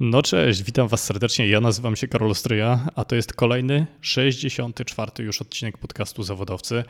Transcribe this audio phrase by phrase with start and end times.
[0.00, 1.48] No cześć, witam Was serdecznie.
[1.48, 6.84] Ja nazywam się Karol Stryja, a to jest kolejny 64 już odcinek podcastu Zawodowcy.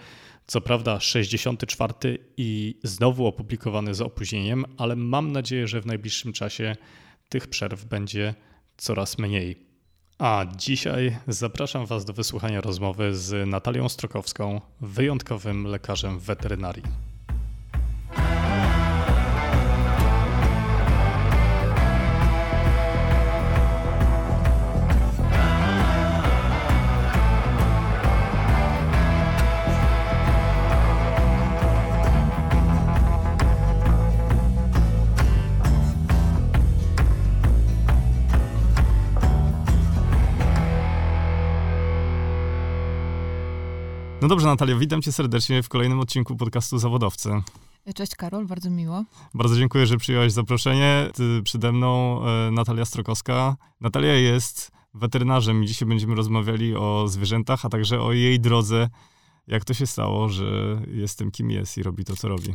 [0.47, 1.95] Co prawda 64
[2.37, 6.77] i znowu opublikowany z opóźnieniem, ale mam nadzieję, że w najbliższym czasie
[7.29, 8.35] tych przerw będzie
[8.77, 9.57] coraz mniej.
[10.19, 17.14] A dzisiaj zapraszam Was do wysłuchania rozmowy z Natalią Strokowską, wyjątkowym lekarzem weterynarii.
[44.25, 47.31] No dobrze, Natalia, witam cię serdecznie w kolejnym odcinku podcastu Zawodowcy.
[47.95, 49.05] Cześć Karol, bardzo miło.
[49.35, 51.11] Bardzo dziękuję, że przyjąłeś zaproszenie.
[51.15, 53.57] Ty przede mną e, Natalia Strokowska.
[53.81, 58.89] Natalia jest weterynarzem i dzisiaj będziemy rozmawiali o zwierzętach, a także o jej drodze.
[59.47, 62.55] Jak to się stało, że jest tym, kim jest i robi to, co robi?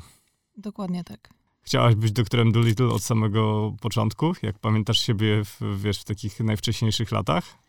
[0.57, 1.29] Dokładnie tak.
[1.61, 4.33] Chciałaś być doktorem Dolittle od samego początku?
[4.41, 7.68] Jak pamiętasz siebie w, wiesz, w takich najwcześniejszych latach?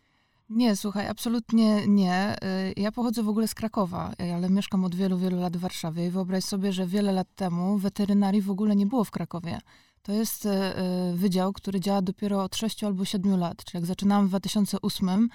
[0.50, 2.36] Nie, słuchaj, absolutnie nie.
[2.76, 6.06] Y, ja pochodzę w ogóle z Krakowa, ale mieszkam od wielu, wielu lat w Warszawie
[6.06, 9.58] i wyobraź sobie, że wiele lat temu weterynarii w ogóle nie było w Krakowie.
[10.02, 13.64] To jest y, y, wydział, który działa dopiero od 6 albo 7 lat.
[13.64, 15.28] Czyli jak zaczynałam w 2008.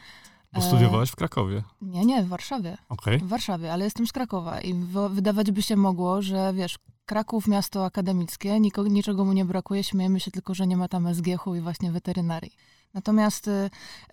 [0.54, 1.64] Bo studiowałaś w Krakowie?
[1.82, 2.78] Nie, nie, w Warszawie.
[2.90, 3.18] Okay.
[3.18, 4.74] W Warszawie, ale jestem z Krakowa i
[5.10, 10.20] wydawać by się mogło, że wiesz, Kraków miasto akademickie, nikogo, niczego mu nie brakuje, śmiejemy
[10.20, 12.52] się tylko, że nie ma tam SGH-u i właśnie weterynarii.
[12.96, 13.70] Natomiast y,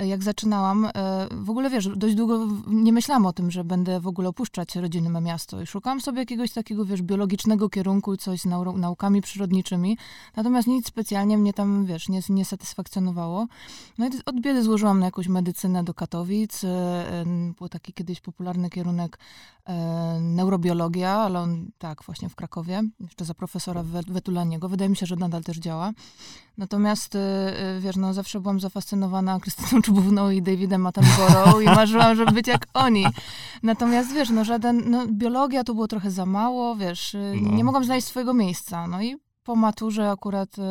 [0.06, 0.91] jak zaczynałam, y,
[1.30, 5.20] w ogóle wiesz, dość długo nie myślałam o tym, że będę w ogóle opuszczać rodzinne
[5.20, 9.98] miasto i szukałam sobie jakiegoś takiego, wiesz, biologicznego kierunku, coś z nau naukami przyrodniczymi.
[10.36, 13.47] Natomiast nic specjalnie mnie tam, wiesz, nie, nie satysfakcjonowało.
[13.98, 16.64] No i od biedy złożyłam na jakąś medycynę do Katowic.
[16.64, 16.69] Y,
[17.58, 19.19] był taki kiedyś popularny kierunek
[20.20, 24.69] neurobiologia, ale on tak, właśnie w Krakowie, jeszcze za profesora Wetulaniego.
[24.69, 25.92] Wydaje mi się, że nadal też działa.
[26.59, 27.19] Natomiast,
[27.81, 32.47] wiesz, no zawsze byłam za zafascynowana Krystyną Czubówną i Davidem Attenborough i marzyłam, żeby być
[32.47, 33.07] jak oni.
[33.63, 37.57] Natomiast wiesz, no żaden, no biologia to było trochę za mało, wiesz, y, no.
[37.57, 38.87] nie mogłam znaleźć swojego miejsca.
[38.87, 40.63] No i po maturze akurat y,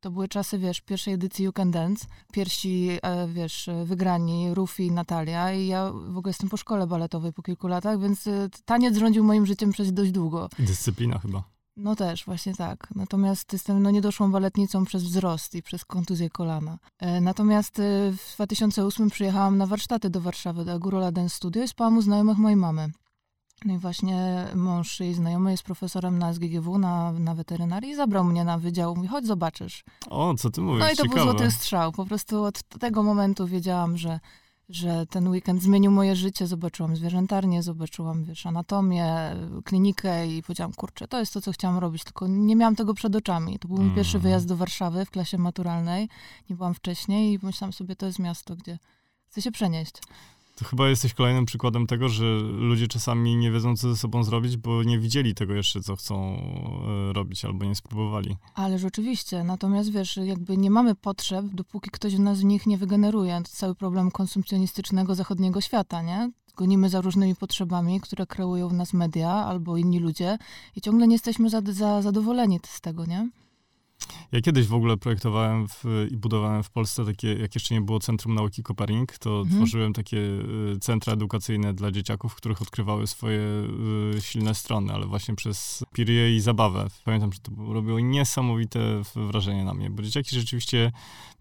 [0.00, 2.06] to były czasy, wiesz, pierwszej edycji You Can Dance.
[2.32, 7.32] Pierwsi, e, wiesz, wygrani Rufi i Natalia i ja w ogóle jestem po szkole baletowej
[7.32, 10.48] po kilku latach, więc y, taniec rządził moim życiem przez dość długo.
[10.58, 11.57] Dyscyplina chyba.
[11.78, 12.88] No też, właśnie tak.
[12.94, 16.78] Natomiast jestem no, niedoszłą baletnicą przez wzrost i przez kontuzję kolana.
[16.98, 21.68] E, natomiast e, w 2008 przyjechałam na warsztaty do Warszawy, do Agurola Dance Studio i
[21.68, 22.90] spałam u znajomych mojej mamy.
[23.64, 28.24] No i właśnie mąż jej znajomy jest profesorem na SGGW, na, na weterynarii i zabrał
[28.24, 28.96] mnie na wydział.
[28.96, 29.84] Mówi, chodź zobaczysz.
[30.10, 31.14] O, co ty mówisz, No i to Ciekawe.
[31.14, 31.92] był złoty strzał.
[31.92, 34.20] Po prostu od tego momentu wiedziałam, że
[34.68, 36.46] że ten weekend zmienił moje życie.
[36.46, 42.04] Zobaczyłam zwierzętarnię, zobaczyłam, wiesz, anatomię, klinikę i powiedziałam, kurczę, to jest to, co chciałam robić,
[42.04, 43.58] tylko nie miałam tego przed oczami.
[43.58, 44.22] To był mój pierwszy mm.
[44.22, 46.08] wyjazd do Warszawy w klasie maturalnej.
[46.50, 48.78] Nie byłam wcześniej i pomyślałam sobie, to jest miasto, gdzie
[49.26, 49.94] chcę się przenieść.
[50.58, 54.56] To chyba jesteś kolejnym przykładem tego, że ludzie czasami nie wiedzą, co ze sobą zrobić,
[54.56, 56.42] bo nie widzieli tego jeszcze, co chcą
[57.08, 58.36] e, robić, albo nie spróbowali.
[58.54, 59.44] Ale rzeczywiście.
[59.44, 63.40] Natomiast wiesz, jakby nie mamy potrzeb, dopóki ktoś w nas w nich nie wygeneruje.
[63.44, 66.30] To cały problem konsumpcjonistycznego zachodniego świata, nie?
[66.56, 70.38] Gonimy za różnymi potrzebami, które kreują w nas media albo inni ludzie
[70.76, 73.28] i ciągle nie jesteśmy za, za zadowoleni z tego, nie?
[74.32, 78.00] Ja kiedyś w ogóle projektowałem w, i budowałem w Polsce takie, jak jeszcze nie było
[78.00, 79.56] Centrum Nauki Kopernik, to mhm.
[79.56, 83.40] tworzyłem takie y, centra edukacyjne dla dzieciaków, których odkrywały swoje
[84.16, 86.86] y, silne strony, ale właśnie przez pirię i zabawę.
[87.04, 90.92] Pamiętam, że to robiło niesamowite wrażenie na mnie, bo dzieciaki rzeczywiście,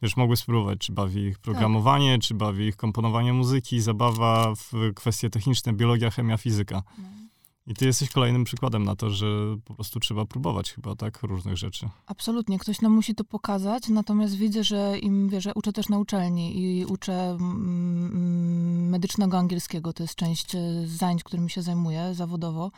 [0.02, 2.22] wiesz, mogły spróbować, czy bawi ich programowanie, tak.
[2.22, 6.84] czy bawi ich komponowanie muzyki, zabawa, w kwestie techniczne, biologia, chemia, fizyka.
[6.98, 7.27] No.
[7.68, 9.26] I ty jesteś kolejnym przykładem na to, że
[9.66, 11.90] po prostu trzeba próbować chyba, tak, różnych rzeczy.
[12.06, 16.00] Absolutnie, ktoś nam musi to pokazać, natomiast widzę, że im, wie, że uczę też na
[16.00, 22.72] uczelni i uczę mm, medycznego angielskiego, to jest część e, zajęć, którymi się zajmuję zawodowo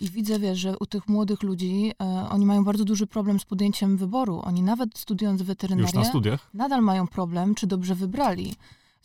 [0.00, 3.44] i widzę, wiesz, że u tych młodych ludzi, e, oni mają bardzo duży problem z
[3.44, 4.40] podjęciem wyboru.
[4.44, 6.50] Oni nawet studiując weterynarię, Już na studiach?
[6.54, 8.54] nadal mają problem, czy dobrze wybrali.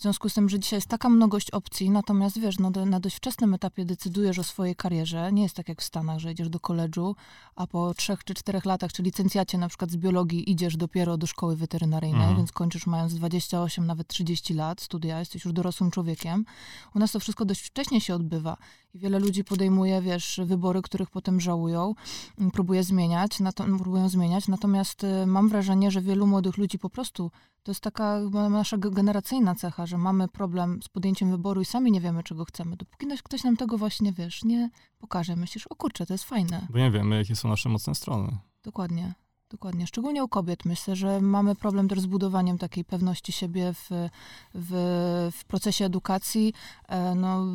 [0.02, 3.16] W związku z tym, że dzisiaj jest taka mnogość opcji, natomiast wiesz, no, na dość
[3.16, 5.32] wczesnym etapie decydujesz o swojej karierze.
[5.32, 7.16] Nie jest tak jak w Stanach, że idziesz do koledżu,
[7.56, 11.28] a po trzech czy czterech latach, czy licencjacie na przykład z biologii, idziesz dopiero do
[11.28, 12.38] szkoły weterynaryjnej, mhm.
[12.38, 16.46] więc kończysz mając 28, nawet 30 lat studia, jesteś już dorosłym człowiekiem.
[16.96, 18.58] U nas to wszystko dość wcześnie się odbywa
[18.94, 21.96] i wiele ludzi podejmuje, wiesz, wybory, których potem żałują,
[22.54, 26.90] próbuje zmieniać, na to, próbują zmieniać, natomiast y, mam wrażenie, że wielu młodych ludzi po
[26.90, 27.32] prostu
[27.64, 28.20] to jest taka
[28.50, 32.76] nasza generacyjna cecha, że mamy problem z podjęciem wyboru i sami nie wiemy, czego chcemy.
[32.78, 36.68] Dopóki ktoś nam tego właśnie, wiesz, nie pokaże, myślisz, o kurczę, to jest fajne.
[36.70, 38.38] Bo nie wiemy, jakie są nasze mocne strony.
[38.64, 39.14] Dokładnie.
[39.50, 39.88] Dokładnie.
[39.88, 40.66] Szczególnie u kobiet.
[40.66, 43.90] Myślę, że mamy problem też z budowaniem takiej pewności siebie w,
[44.54, 46.54] w, w procesie edukacji.
[46.88, 47.46] E, no,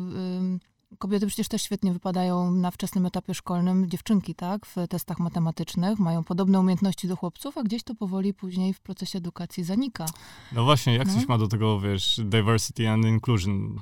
[0.99, 6.23] Kobiety przecież też świetnie wypadają na wczesnym etapie szkolnym, dziewczynki, tak, w testach matematycznych, mają
[6.23, 10.05] podobne umiejętności do chłopców, a gdzieś to powoli później w procesie edukacji zanika.
[10.51, 11.13] No właśnie, jak no.
[11.13, 13.79] coś ma do tego, wiesz, diversity and inclusion?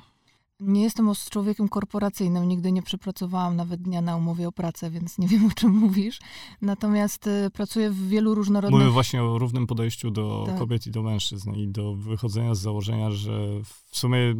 [0.59, 5.27] Nie jestem człowiekiem korporacyjnym, nigdy nie przepracowałam nawet dnia na umowie o pracę, więc nie
[5.27, 6.19] wiem, o czym mówisz.
[6.61, 8.81] Natomiast y, pracuję w wielu różnorodnych...
[8.81, 10.57] Mówię właśnie o równym podejściu do tak.
[10.57, 13.31] kobiet i do mężczyzn i do wychodzenia z założenia, że
[13.63, 14.35] w sumie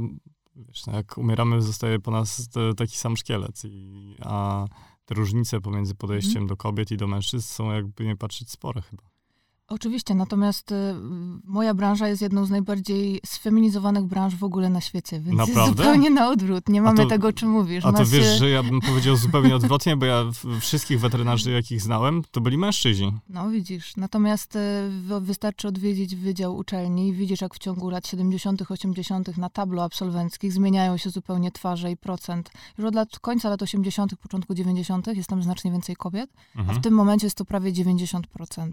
[0.55, 3.61] wiesz, no jak umieramy, zostaje po nas taki sam szkielet.
[3.65, 4.65] I, a
[5.05, 6.47] te różnice pomiędzy podejściem mm.
[6.47, 9.14] do kobiet i do mężczyzn są jakby nie patrzeć spore chyba.
[9.67, 10.75] Oczywiście, natomiast y,
[11.43, 15.61] moja branża jest jedną z najbardziej sfeminizowanych branż w ogóle na świecie, więc Naprawdę?
[15.61, 16.69] jest zupełnie na odwrót.
[16.69, 17.85] Nie mamy to, tego, o czym mówisz.
[17.85, 20.23] A to wiesz, że ja bym powiedział zupełnie odwrotnie, bo ja
[20.59, 23.13] wszystkich weterynarzy, jakich znałem, to byli mężczyźni.
[23.29, 24.59] No widzisz, natomiast y,
[25.21, 29.37] wystarczy odwiedzić wydział uczelni i widzisz, jak w ciągu lat 70., 80.
[29.37, 32.51] na tablo absolwenckich zmieniają się zupełnie twarze i procent.
[32.77, 35.07] Już od lat, końca lat 80., początku 90.
[35.07, 36.59] jest tam znacznie więcej kobiet, mhm.
[36.59, 36.81] a w mhm.
[36.81, 38.21] tym momencie jest to prawie 90%.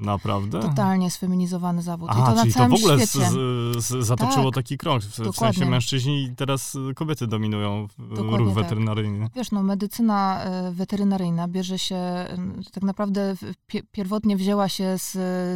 [0.01, 0.61] Naprawdę?
[0.61, 2.11] To totalnie sfeminizowany zawód.
[2.11, 3.31] A, I to czyli na całym to w ogóle świecie.
[3.31, 5.03] Z, z, zatoczyło tak, taki krąg.
[5.03, 8.65] W, w sensie mężczyźni i teraz kobiety dominują Dokładnie ruch tak.
[8.65, 9.29] weterynaryjny.
[9.37, 12.27] Wiesz, no medycyna e, weterynaryjna bierze się,
[12.73, 13.37] tak naprawdę
[13.93, 15.13] pierwotnie wzięła się z,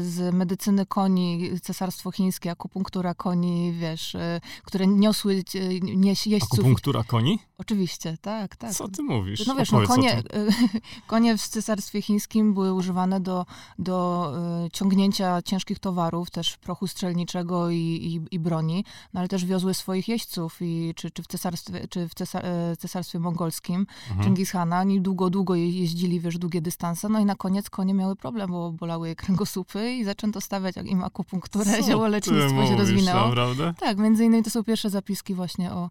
[0.06, 4.16] z medycyny koni, cesarstwo chińskie, akupunktura koni, wiesz,
[4.64, 5.44] które niosły
[5.82, 6.58] nieś, jeźdźców.
[6.58, 7.38] Akupunktura koni?
[7.58, 8.72] Oczywiście, tak, tak.
[8.72, 9.46] Co ty mówisz?
[9.46, 10.22] No wiesz, no, konie,
[11.06, 13.46] konie w cesarstwie chińskim były używane do,
[13.78, 14.32] do
[14.64, 19.74] e, ciągnięcia ciężkich towarów, też prochu strzelniczego i, i, i broni, no ale też wiozły
[19.74, 24.22] swoich jeźdźców, i, czy, czy w cesarstwie, czy w cesar, e, cesarstwie mongolskim, mhm.
[24.22, 28.50] Dżingishana, oni długo, długo jeździli, wiesz, długie dystanse, no i na koniec konie miały problem,
[28.50, 33.28] bo bolały je kręgosłupy i zaczęto stawiać im akupunkturę, ziołolecznictwo się rozwinęło.
[33.28, 33.74] Naprawdę?
[33.80, 35.90] Tak, między innymi to są pierwsze zapiski właśnie o,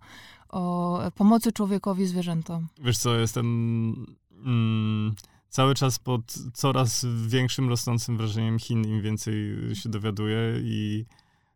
[0.55, 2.67] o pomocy człowiekowi zwierzętom.
[2.83, 4.05] Wiesz co, jestem...
[4.45, 5.15] Mm
[5.55, 11.05] cały czas pod coraz większym, rosnącym wrażeniem Chin, im więcej się dowiaduję i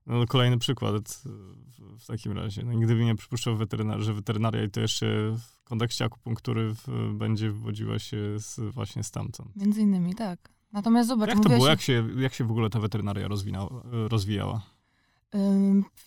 [0.06, 2.64] no, kolejny przykład w, w takim razie.
[2.64, 5.06] No, gdyby nie przypuszczał weterynar, że weterynaria i to jeszcze
[5.38, 9.56] w kontekście akupunktury w, będzie wywodziła się z, właśnie stamtąd.
[9.56, 10.50] Między innymi, tak.
[10.72, 11.30] Natomiast zobacz...
[11.30, 11.68] Jak to było?
[11.68, 13.28] Jak się, jak się w ogóle ta weterynaria
[13.92, 14.62] rozwijała?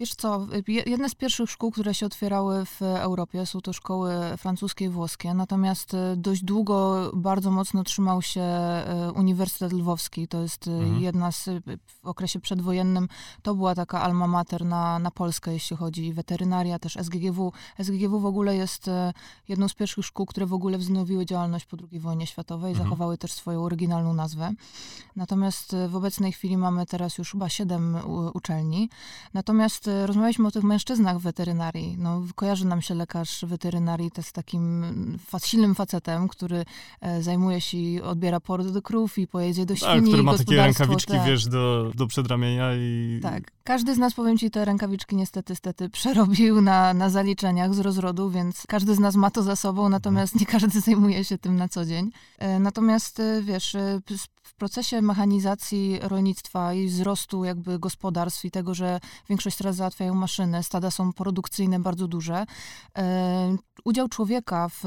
[0.00, 4.84] Wiesz co, jedne z pierwszych szkół, które się otwierały w Europie, są to szkoły francuskie
[4.84, 10.28] i włoskie, natomiast e, dość długo bardzo mocno trzymał się e, Uniwersytet Lwowski.
[10.28, 11.02] To jest e, mhm.
[11.02, 11.48] jedna z,
[11.86, 13.08] w okresie przedwojennym,
[13.42, 17.52] to była taka alma mater na, na Polskę, jeśli chodzi o weterynaria, też SGGW.
[17.78, 18.90] SGGW w ogóle jest
[19.48, 22.88] jedną z pierwszych szkół, które w ogóle wznowiły działalność po II wojnie światowej, mhm.
[22.88, 24.52] zachowały też swoją oryginalną nazwę.
[25.16, 27.96] Natomiast w obecnej chwili mamy teraz już chyba siedem
[28.34, 28.88] uczelni.
[29.34, 31.96] Natomiast e, rozmawialiśmy o tych mężczyznach w weterynarii.
[31.98, 34.84] No, kojarzy nam się lekarz weterynarii to z takim
[35.44, 36.64] silnym facetem, który
[37.00, 40.00] e, zajmuje się i odbiera port do krów i pojedzie do tak, świni.
[40.00, 41.26] Tak, który ma takie rękawiczki, tak.
[41.26, 43.20] wiesz, do, do przedramienia i...
[43.22, 43.42] Tak.
[43.64, 48.30] Każdy z nas, powiem ci, te rękawiczki niestety, stety przerobił na, na zaliczeniach z rozrodu,
[48.30, 51.68] więc każdy z nas ma to za sobą, natomiast nie każdy zajmuje się tym na
[51.68, 52.10] co dzień.
[52.38, 53.76] E, natomiast, wiesz,
[54.42, 60.62] w procesie mechanizacji rolnictwa i wzrostu jakby gospodarstw i tego, że większość teraz załatwiają maszyny,
[60.62, 62.46] stada są produkcyjne bardzo duże,
[62.98, 64.84] e, udział człowieka w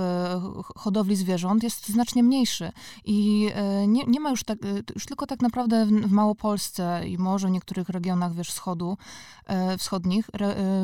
[0.75, 2.71] hodowli zwierząt jest znacznie mniejszy
[3.05, 7.17] i e, nie, nie ma już tak, e, już tylko tak naprawdę w Małopolsce i
[7.17, 8.97] może w niektórych regionach, wiesz, wschodu,
[9.79, 10.29] wschodnich,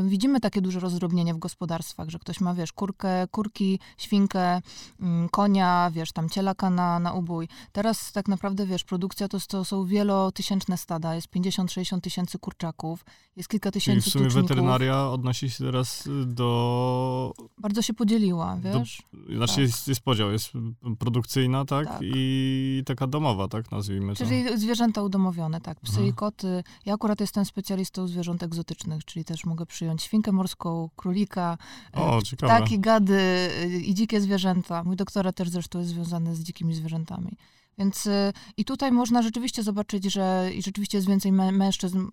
[0.03, 4.61] widzimy takie duże rozdrobnienie w gospodarstwach, że ktoś ma, wiesz, kurkę, kurki, świnkę,
[4.99, 7.47] mm, konia, wiesz, tam cielaka na, na ubój.
[7.71, 13.49] Teraz tak naprawdę, wiesz, produkcja to, to są wielotysięczne stada, jest 50-60 tysięcy kurczaków, jest
[13.49, 14.49] kilka tysięcy I w sumie tuczników.
[14.49, 17.33] weterynaria odnosi się teraz do...
[17.57, 19.01] Bardzo się podzieliła, wiesz?
[19.13, 19.61] Do, znaczy tak.
[19.63, 20.51] jest, jest podział, jest
[20.99, 21.87] produkcyjna, tak?
[21.87, 21.99] tak?
[22.01, 23.71] I taka domowa, tak?
[23.71, 24.57] Nazwijmy Czyli to.
[24.57, 25.79] zwierzęta udomowione, tak.
[25.79, 26.07] Psy Aha.
[26.07, 26.63] i koty.
[26.85, 31.57] Ja akurat jestem specjalistą zwierząt egzotycznych, czyli też mogę przyjąć świnkę morską, królika,
[31.93, 32.55] O, e, ciekawe.
[32.55, 34.83] ptaki, gady y, i dzikie zwierzęta.
[34.83, 37.37] Mój doktorat też zresztą jest związany z dzikimi zwierzętami.
[37.81, 42.07] Więc y, i tutaj można rzeczywiście zobaczyć, że i rzeczywiście jest więcej mę- mężczyzn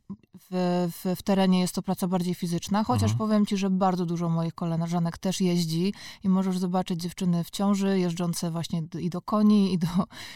[0.50, 3.18] w, w, w terenie, jest to praca bardziej fizyczna, chociaż Mhm.
[3.18, 5.94] powiem ci, że bardzo dużo moich koleżanek też jeździ
[6.24, 9.86] i możesz zobaczyć dziewczyny w ciąży, jeżdżące właśnie i do koni, i do,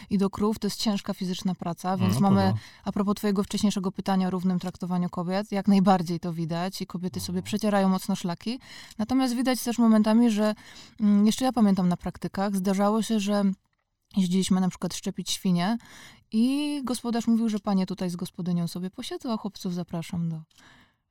[0.09, 0.59] i do krów.
[0.59, 4.59] To jest ciężka fizyczna praca, więc No, mamy, a propos twojego wcześniejszego pytania o równym
[4.59, 8.59] traktowaniu kobiet, jak najbardziej to widać i kobiety sobie przecierają mocno szlaki.
[8.97, 10.55] Natomiast widać też momentami, że
[10.99, 13.43] mm, jeszcze ja pamiętam na praktykach, zdarzało się, że
[14.17, 15.77] jeździliśmy na przykład szczepić świnie
[16.31, 20.41] i gospodarz mówił, że panie tutaj z gospodynią sobie posiedzą, a chłopców zapraszam do,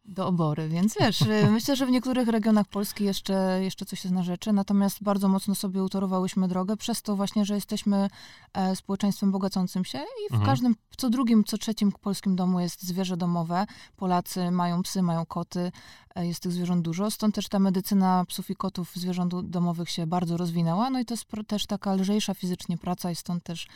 [0.04, 0.68] do obory.
[0.68, 4.52] Więc wiesz, y, myślę, że w niektórych regionach Polski jeszcze, jeszcze coś jest na rzeczy,
[4.52, 8.08] natomiast bardzo mocno sobie utorowałyśmy drogę przez to właśnie, że jesteśmy
[8.52, 10.46] e, społeczeństwem bogacącym się i w Mhm.
[10.50, 13.66] każdym, co drugim, co trzecim polskim domu jest zwierzę domowe.
[13.96, 15.72] Polacy mają psy, mają koty,
[16.16, 20.06] jest tych zwierząt dużo, stąd też ta medycyna psów i kotów, zwierząt do- domowych się
[20.06, 23.66] bardzo rozwinęła, no i to jest też taka lżejsza fizycznie praca i stąd też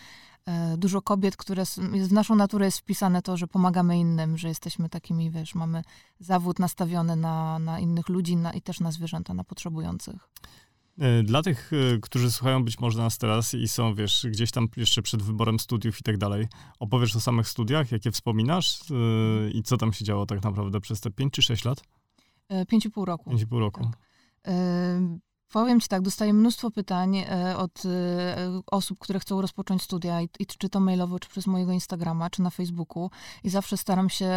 [0.46, 1.64] e, dużo kobiet, które
[2.08, 5.82] w naszą naturę jest wpisane to, że pomagamy innym, że jesteśmy takimi, wiesz, mamy
[6.20, 10.28] zawód nastawiony na, na innych ludzi na, i też na zwierzęta, na potrzebujących.
[10.98, 14.68] E, Dla tych, e, którzy słuchają być może nas teraz i są, wiesz, gdzieś tam
[14.76, 19.62] jeszcze przed wyborem studiów i tak dalej, opowiesz o samych studiach, jakie wspominasz e, i
[19.62, 21.82] co tam się działo tak naprawdę przez te 5 czy 6 lat?
[22.48, 23.30] E, Pięć i pół roku.
[23.30, 23.84] 5,5 roku.
[23.84, 23.98] Tak.
[24.46, 25.18] E,
[25.52, 27.82] Powiem ci tak, dostaję mnóstwo pytań e, od
[28.70, 32.42] osób, które chcą rozpocząć studia, i, i czy to mailowo, czy przez mojego Instagrama, czy
[32.42, 33.10] na Facebooku.
[33.44, 34.30] I zawsze staram się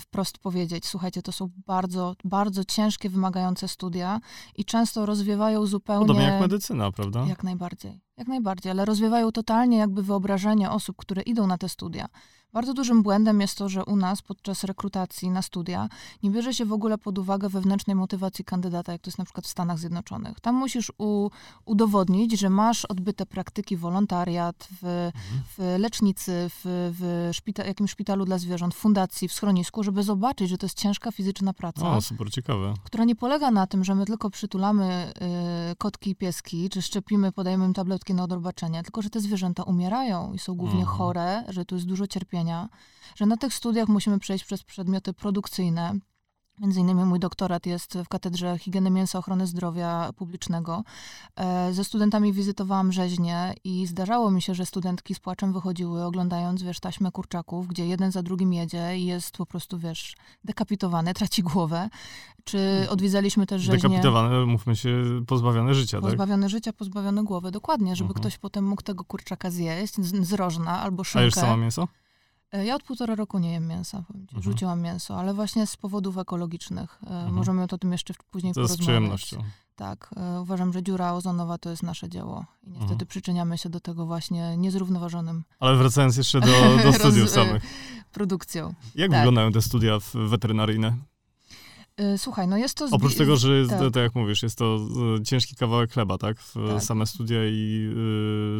[0.00, 4.20] wprost powiedzieć: Słuchajcie, to są bardzo, bardzo ciężkie, wymagające studia
[4.56, 6.06] i często rozwiewają zupełnie.
[6.06, 7.26] Podobnie jak medycyna, prawda?
[7.28, 8.07] Jak najbardziej.
[8.18, 12.08] Jak najbardziej, ale rozwiewają totalnie jakby wyobrażenie osób, które idą na te studia.
[12.52, 15.88] Bardzo dużym błędem jest to, że u nas podczas rekrutacji na studia
[16.22, 19.46] nie bierze się w ogóle pod uwagę wewnętrznej motywacji kandydata, jak to jest na przykład
[19.46, 20.40] w Stanach Zjednoczonych.
[20.40, 21.30] Tam musisz u,
[21.64, 25.10] udowodnić, że masz odbyte praktyki, wolontariat w,
[25.58, 26.60] w lecznicy, w,
[26.98, 30.78] w szpita, jakimś szpitalu dla zwierząt, w fundacji, w schronisku, żeby zobaczyć, że to jest
[30.78, 32.74] ciężka fizyczna praca O, super ciekawe.
[32.84, 35.12] która nie polega na tym, że my tylko przytulamy
[35.72, 39.62] y, kotki i pieski, czy szczepimy, podajemy im tabletki na odrobaczenie, tylko że te zwierzęta
[39.62, 40.98] umierają i są głównie Mhm.
[40.98, 42.68] chore, że tu jest dużo cierpienia,
[43.14, 45.94] że na tych studiach musimy przejść przez przedmioty produkcyjne.
[46.60, 50.84] Między innymi mój doktorat jest w Katedrze Higieny Mięsa Ochrony Zdrowia Publicznego.
[51.36, 56.62] E, Ze studentami wizytowałam rzeźnie i zdarzało mi się, że studentki z płaczem wychodziły oglądając,
[56.62, 61.42] wiesz, taśmę kurczaków, gdzie jeden za drugim jedzie i jest po prostu, wiesz, dekapitowany, traci
[61.42, 61.88] głowę.
[62.44, 63.88] Czy odwiedzaliśmy też rzeźnie...
[63.88, 66.10] Dekapitowane, mówmy się, pozbawione życia, tak?
[66.10, 68.20] Pozbawiony życia, pozbawiony głowy, dokładnie, żeby Mhm.
[68.22, 71.24] ktoś potem mógł tego kurczaka zjeść z, z rożna albo A szynkę.
[71.24, 71.88] już sama mięso?
[72.52, 73.98] E, Ja od półtora roku nie jem mięsa.
[74.14, 74.42] Mhm.
[74.42, 76.98] rzuciłam mięso, ale właśnie z powodów ekologicznych.
[77.02, 77.34] E, Mhm.
[77.34, 78.86] Możemy o tym jeszcze później To z porozmawiać.
[78.86, 79.42] przyjemnością.
[79.76, 83.06] Tak, e, uważam, że dziura ozonowa to jest nasze dzieło i niestety Mhm.
[83.06, 86.46] przyczyniamy się do tego właśnie niezrównoważonym Ale wracając jeszcze do,
[86.84, 87.62] do studiów samych.
[88.12, 88.74] produkcją.
[88.94, 89.20] Jak tak.
[89.20, 90.96] wyglądają te studia weterynaryjne?
[92.16, 92.88] Słuchaj, no jest to...
[92.90, 93.78] Oprócz tego, że tak.
[93.78, 94.02] tak.
[94.02, 94.78] jak mówisz, jest to
[95.24, 96.40] ciężki kawałek chleba, tak?
[96.40, 96.82] W Tak.
[96.82, 97.88] Same studia i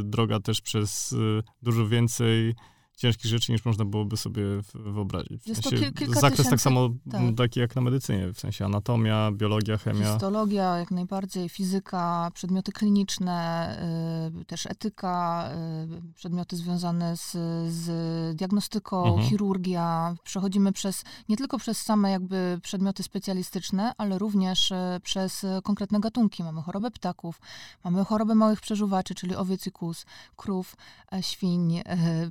[0.01, 2.55] y, droga też przez y, dużo więcej
[2.99, 4.43] ciężkich rzeczy, niż można byłoby sobie
[4.75, 5.43] wyobrazić.
[5.43, 7.21] W Jest to sensie kil- kilka zakres tysięcy- tak samo tak.
[7.37, 10.13] taki jak na medycynie, w sensie anatomia, biologia, chemia.
[10.13, 13.39] Histologia jak najbardziej, fizyka, przedmioty kliniczne,
[14.41, 15.51] y, też etyka,
[16.11, 17.31] y, przedmioty związane z,
[17.75, 19.29] z diagnostyką, Mhm.
[19.29, 20.17] chirurgia.
[20.25, 26.43] Przechodzimy przez, nie tylko przez same jakby przedmioty specjalistyczne, ale również y, przez konkretne gatunki.
[26.43, 27.41] Mamy chorobę ptaków,
[27.85, 30.77] mamy chorobę małych przeżuwaczy, czyli owiec i kóz, krów,
[31.13, 31.85] e, świń, e,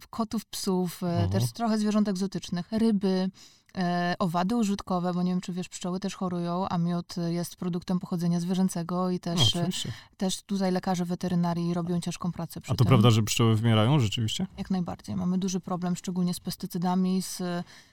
[0.10, 1.30] kotów, psów, e, Mhm.
[1.30, 3.30] też trochę zwierząt egzotycznych, ryby,
[3.78, 8.00] e, owady użytkowe, bo nie wiem, czy wiesz, pszczoły też chorują, a miód jest produktem
[8.00, 9.92] pochodzenia zwierzęcego i No, też, oczywiście.
[10.18, 12.88] też tutaj lekarze weterynarii robią ciężką pracę przy A to tym.
[12.88, 14.48] prawda, że pszczoły wymierają rzeczywiście?
[14.58, 15.16] Jak najbardziej.
[15.16, 17.38] Mamy duży problem, szczególnie z pestycydami, z,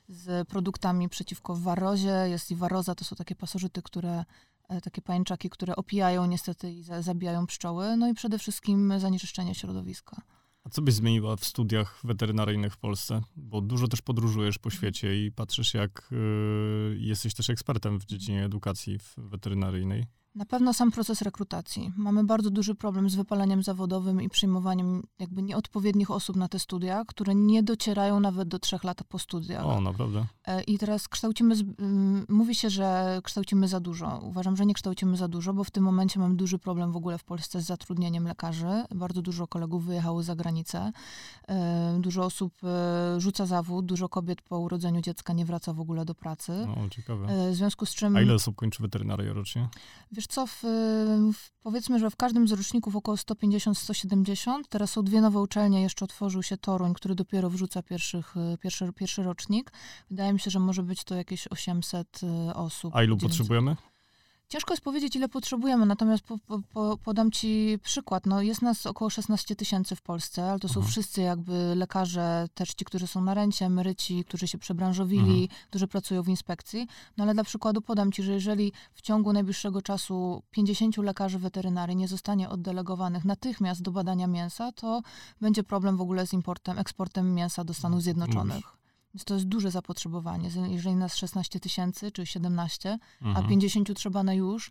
[0.09, 2.17] z produktami przeciwko warozie.
[2.29, 4.25] Jest i waroza, to są takie pasożyty, które,
[4.83, 7.97] takie pajęczaki, które opijają niestety i za, zabijają pszczoły.
[7.97, 10.23] No i przede wszystkim zanieczyszczenie środowiska.
[10.65, 13.21] A co byś zmieniła w studiach weterynaryjnych w Polsce?
[13.37, 18.45] Bo dużo też podróżujesz po świecie i patrzysz, jak y, jesteś też ekspertem w dziedzinie
[18.45, 20.07] edukacji weterynaryjnej.
[20.35, 21.93] Na pewno sam proces rekrutacji.
[21.97, 27.05] Mamy bardzo duży problem z wypaleniem zawodowym i przyjmowaniem jakby nieodpowiednich osób na te studia,
[27.05, 29.67] które nie docierają nawet do trzech lat po studiach.
[29.67, 30.27] O, naprawdę.
[30.47, 31.55] E, I teraz kształcimy,
[32.29, 34.21] mówi się, że kształcimy za dużo.
[34.23, 37.19] Uważam, że nie kształcimy za dużo, bo w tym momencie mamy duży problem w ogóle
[37.19, 38.85] w Polsce z zatrudnieniem lekarzy.
[38.95, 40.93] Bardzo dużo kolegów wyjechało za granicę.
[41.49, 46.05] E, dużo osób e, rzuca zawód, dużo kobiet po urodzeniu dziecka nie wraca w ogóle
[46.05, 46.53] do pracy.
[46.53, 47.51] O, ciekawe.
[47.53, 48.17] W związku z czym...
[48.17, 49.69] A ile osób kończy weterynarię rocznie?
[50.13, 50.61] Wiesz co, w,
[51.33, 54.63] w, powiedzmy, że w każdym z roczników około 150-170.
[54.69, 59.23] Teraz są dwie nowe uczelnie, jeszcze otworzył się Toruń, który dopiero wrzuca pierwszych, pierwszy, pierwszy
[59.23, 59.73] rocznik.
[60.11, 62.97] Wydaje mi się, że może być to jakieś 800 y, osób.
[62.97, 63.29] A ilu 900.
[63.29, 63.77] potrzebujemy?
[64.49, 68.27] Ciężko jest powiedzieć, ile potrzebujemy, natomiast po, po, po, podam ci przykład.
[68.27, 70.91] No, jest nas około 16 tysięcy w Polsce, ale to są mhm.
[70.91, 75.49] wszyscy jakby lekarze, też ci, którzy są na rencie, emeryci, którzy się przebranżowili, mhm.
[75.69, 76.87] którzy pracują w inspekcji.
[77.17, 81.97] No ale dla przykładu podam ci, że jeżeli w ciągu najbliższego czasu 50 lekarzy weterynarii
[81.97, 85.03] nie zostanie oddelegowanych natychmiast do badania mięsa, to
[85.41, 88.74] będzie problem w ogóle z importem, eksportem mięsa do Stanów Zjednoczonych.
[89.25, 90.51] To jest duże zapotrzebowanie.
[90.69, 93.47] Jeżeli nas 16 tysięcy czy 17, mhm.
[93.47, 94.71] a 50 trzeba na już,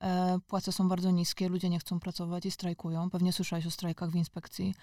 [0.00, 3.10] e, płace są bardzo niskie, ludzie nie chcą pracować i strajkują.
[3.10, 4.74] Pewnie słyszałeś o strajkach w inspekcji.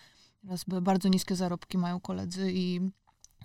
[0.42, 2.92] Teraz bardzo niskie zarobki mają koledzy i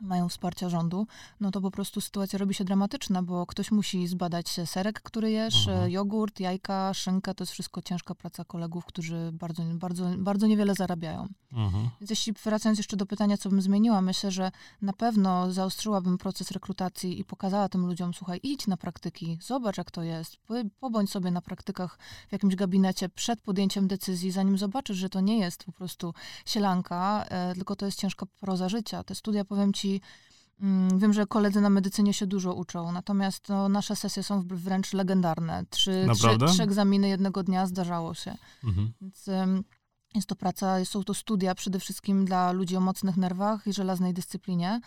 [0.01, 1.07] mają wsparcia rządu,
[1.41, 5.69] no to po prostu sytuacja robi się dramatyczna, bo ktoś musi zbadać serek, który jesz,
[5.69, 5.91] mhm.
[5.91, 11.29] jogurt, jajka, szynkę, to jest wszystko ciężka praca kolegów, którzy bardzo, bardzo, bardzo niewiele zarabiają.
[11.53, 11.91] Mhm.
[12.01, 14.51] Więc jeśli wracając jeszcze do pytania, co bym zmieniła, myślę, że
[14.83, 19.91] na pewno zaostrzyłabym proces rekrutacji i pokazała tym ludziom, słuchaj, idź na praktyki, zobacz jak
[19.91, 20.37] to jest,
[20.81, 21.99] pobądź sobie na praktykach
[22.29, 26.15] w jakimś gabinecie przed podjęciem decyzji, zanim zobaczysz, że to nie jest po prostu
[26.47, 29.05] sielanka, e, tylko to jest ciężka proza życia.
[29.05, 29.86] Te studia, powiem ci,
[30.61, 34.93] Mm, wiem, że koledzy na medycynie się dużo uczą, natomiast no, nasze sesje są wręcz
[34.93, 35.65] legendarne.
[35.71, 38.35] Trzy, trzy, trzy egzaminy jednego dnia zdarzało się.
[38.65, 38.93] Mhm.
[39.01, 39.29] Więc
[40.17, 44.15] jest to praca, są to studia przede wszystkim dla ludzi o mocnych nerwach i żelaznej
[44.15, 44.81] dyscyplinie.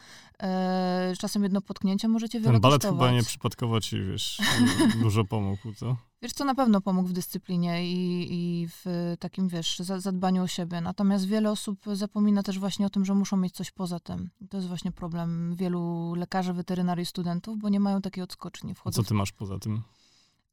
[0.43, 4.41] E, czasem jedno potknięcie możecie wiele Ten balet chyba nie przypadkowo ci, wiesz,
[5.03, 5.97] dużo pomógł, co?
[6.21, 10.81] Wiesz, co na pewno pomógł w dyscyplinie i, i w takim, wiesz, zadbaniu o siebie.
[10.81, 14.29] Natomiast wiele osób zapomina też właśnie o tym, że muszą mieć coś poza tym.
[14.41, 18.73] I to jest właśnie problem wielu lekarzy, weterynarii, studentów, bo nie mają takiej odskoczni.
[18.85, 19.81] A co ty masz poza tym?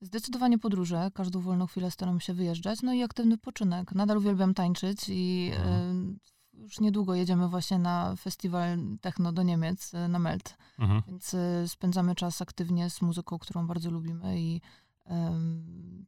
[0.01, 1.11] Zdecydowanie podróże.
[1.15, 2.83] Każdą wolną chwilę staram się wyjeżdżać.
[2.83, 3.95] No i aktywny poczynek.
[3.95, 6.19] Nadal uwielbiam tańczyć i mhm.
[6.55, 10.57] y, już niedługo jedziemy właśnie na festiwal techno do Niemiec, na Melt.
[10.79, 11.03] Mhm.
[11.09, 14.61] Więc y, spędzamy czas aktywnie z muzyką, którą bardzo lubimy i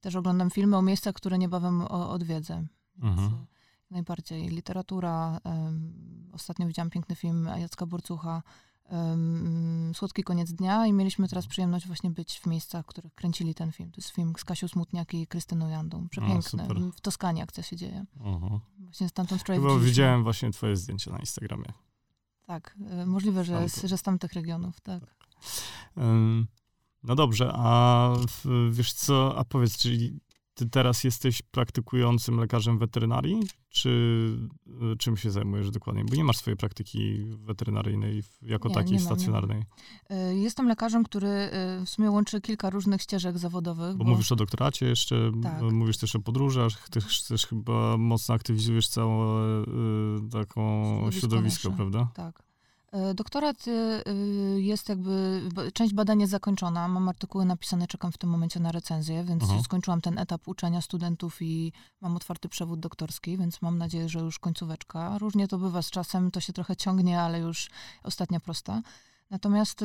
[0.01, 2.67] też oglądam filmy o miejscach, które niebawem odwiedzę.
[3.03, 3.47] Mhm.
[3.91, 5.41] najbardziej literatura.
[6.33, 8.43] ostatnio widziałam piękny film Jacka Borcucha
[8.91, 13.55] um, Słodki koniec dnia i mieliśmy teraz przyjemność właśnie być w miejscach, w których kręcili
[13.55, 13.91] ten film.
[13.91, 16.09] To jest film z Kasią Smutniak i Krystyną Jandą.
[16.09, 16.63] Przepiękny.
[16.63, 18.05] A, w Toskanii akcja się dzieje.
[18.21, 18.61] Uh-huh.
[18.79, 21.73] Właśnie stamtąd wczoraj Chyba widziałem właśnie twoje zdjęcia na Instagramie.
[22.47, 25.01] Tak, y, możliwe, że, z, że z tamtych regionów, tak.
[25.01, 25.17] tak.
[25.97, 26.47] Um,
[27.09, 28.13] no dobrze, a
[28.71, 30.21] wiesz co, a powiedz, czyli
[30.59, 33.89] ty teraz jesteś praktykującym lekarzem weterynarii, czy
[34.93, 36.05] y, czym się zajmujesz dokładnie?
[36.05, 39.63] Bo nie masz swojej praktyki weterynaryjnej jako nie, takiej nie stacjonarnej.
[40.11, 40.17] Nie.
[40.43, 43.97] Jestem lekarzem, który y, w sumie łączy kilka różnych ścieżek zawodowych.
[43.97, 44.11] Bo, bo...
[44.11, 45.63] mówisz o doktoracie jeszcze, tak.
[45.63, 49.67] mówisz też o podróżach, też, też chyba mocno aktywizujesz całe y,
[50.33, 50.63] taką
[51.11, 52.09] środowisko, środowisko prawda?
[52.15, 52.48] Tak.
[52.93, 54.15] E, doktorat e, e,
[54.61, 55.43] jest jakby,
[55.75, 59.61] część badań jest zakończona, mam artykuły napisane, czekam w tym momencie na recenzję, więc Aha.
[59.65, 64.39] skończyłam ten etap uczenia studentów i mam otwarty przewód doktorski, więc mam nadzieję, że już
[64.39, 65.19] końcóweczka.
[65.19, 67.71] Różnie to bywa z czasem, to się trochę ciągnie, ale już
[68.03, 68.83] ostatnia prosta.
[69.31, 69.85] Natomiast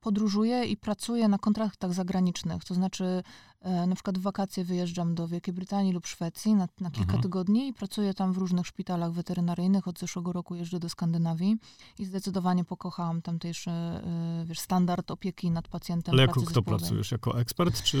[0.00, 3.22] podróżuję i pracuję na kontraktach zagranicznych, to znaczy
[3.60, 7.22] E, na przykład w wakacje wyjeżdżam do Wielkiej Brytanii lub Szwecji na, na kilka mhm.
[7.22, 9.88] tygodni i pracuję tam w różnych szpitalach weterynaryjnych.
[9.88, 11.56] Od zeszłego roku jeżdżę do Skandynawii
[11.98, 16.14] i zdecydowanie pokochałam tamtejszy e, wiesz, standard opieki nad pacjentem.
[16.14, 17.12] Ale jako kto pracujesz?
[17.12, 17.98] Jako ekspert, czy,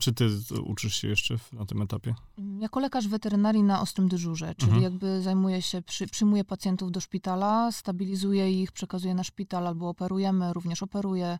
[0.00, 0.28] czy ty
[0.64, 2.14] uczysz się jeszcze na tym etapie?
[2.38, 4.82] Mm, jako lekarz weterynarii na ostrym dyżurze, czyli mhm.
[4.82, 10.52] jakby zajmuję się, przy, przyjmuję pacjentów do szpitala, stabilizuję ich, przekazuję na szpital albo operujemy,
[10.52, 11.38] również operuję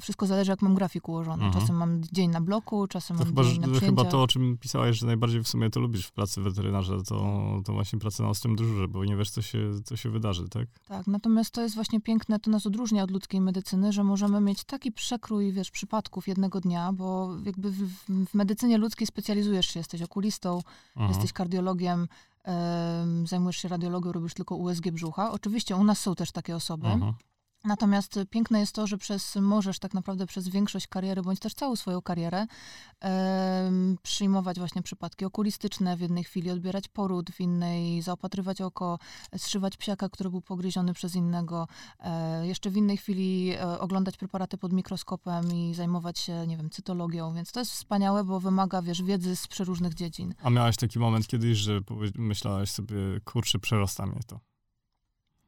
[0.00, 1.44] wszystko zależy, jak mam grafik ułożony.
[1.44, 1.62] Mhm.
[1.62, 4.58] Czasem mam dzień na bloku, czasem to mam chyba, dzień na Chyba to, o czym
[4.58, 8.28] pisałeś, że najbardziej w sumie to lubisz w pracy weterynarza, to, to właśnie praca na
[8.28, 10.68] ostrym dyżurze, bo nie wiesz, co się, co się wydarzy, tak?
[10.88, 14.64] Tak, natomiast to jest właśnie piękne, to nas odróżnia od ludzkiej medycyny, że możemy mieć
[14.64, 20.02] taki przekrój, wiesz, przypadków jednego dnia, bo jakby w, w medycynie ludzkiej specjalizujesz się, jesteś
[20.02, 20.62] okulistą,
[20.96, 21.08] mhm.
[21.08, 22.08] jesteś kardiologiem,
[23.24, 25.32] zajmujesz się radiologią, robisz tylko USG brzucha.
[25.32, 27.14] Oczywiście u nas są też takie osoby, mhm
[27.66, 31.76] Natomiast piękne jest to, że przez, możesz tak naprawdę przez większość kariery, bądź też całą
[31.76, 32.46] swoją karierę,
[33.04, 33.70] e,
[34.02, 38.98] przyjmować właśnie przypadki okulistyczne w jednej chwili, odbierać poród w innej, zaopatrywać oko,
[39.36, 41.68] zszywać psiaka, który był pogryziony przez innego,
[42.00, 46.70] e, jeszcze w innej chwili e, oglądać preparaty pod mikroskopem i zajmować się, nie wiem,
[46.70, 47.34] cytologią.
[47.34, 50.34] Więc to jest wspaniałe, bo wymaga, wiesz, wiedzy z przeróżnych dziedzin.
[50.42, 51.80] A miałaś taki moment kiedyś, że
[52.14, 54.40] myślałaś sobie, kurczę, przerasta mnie to?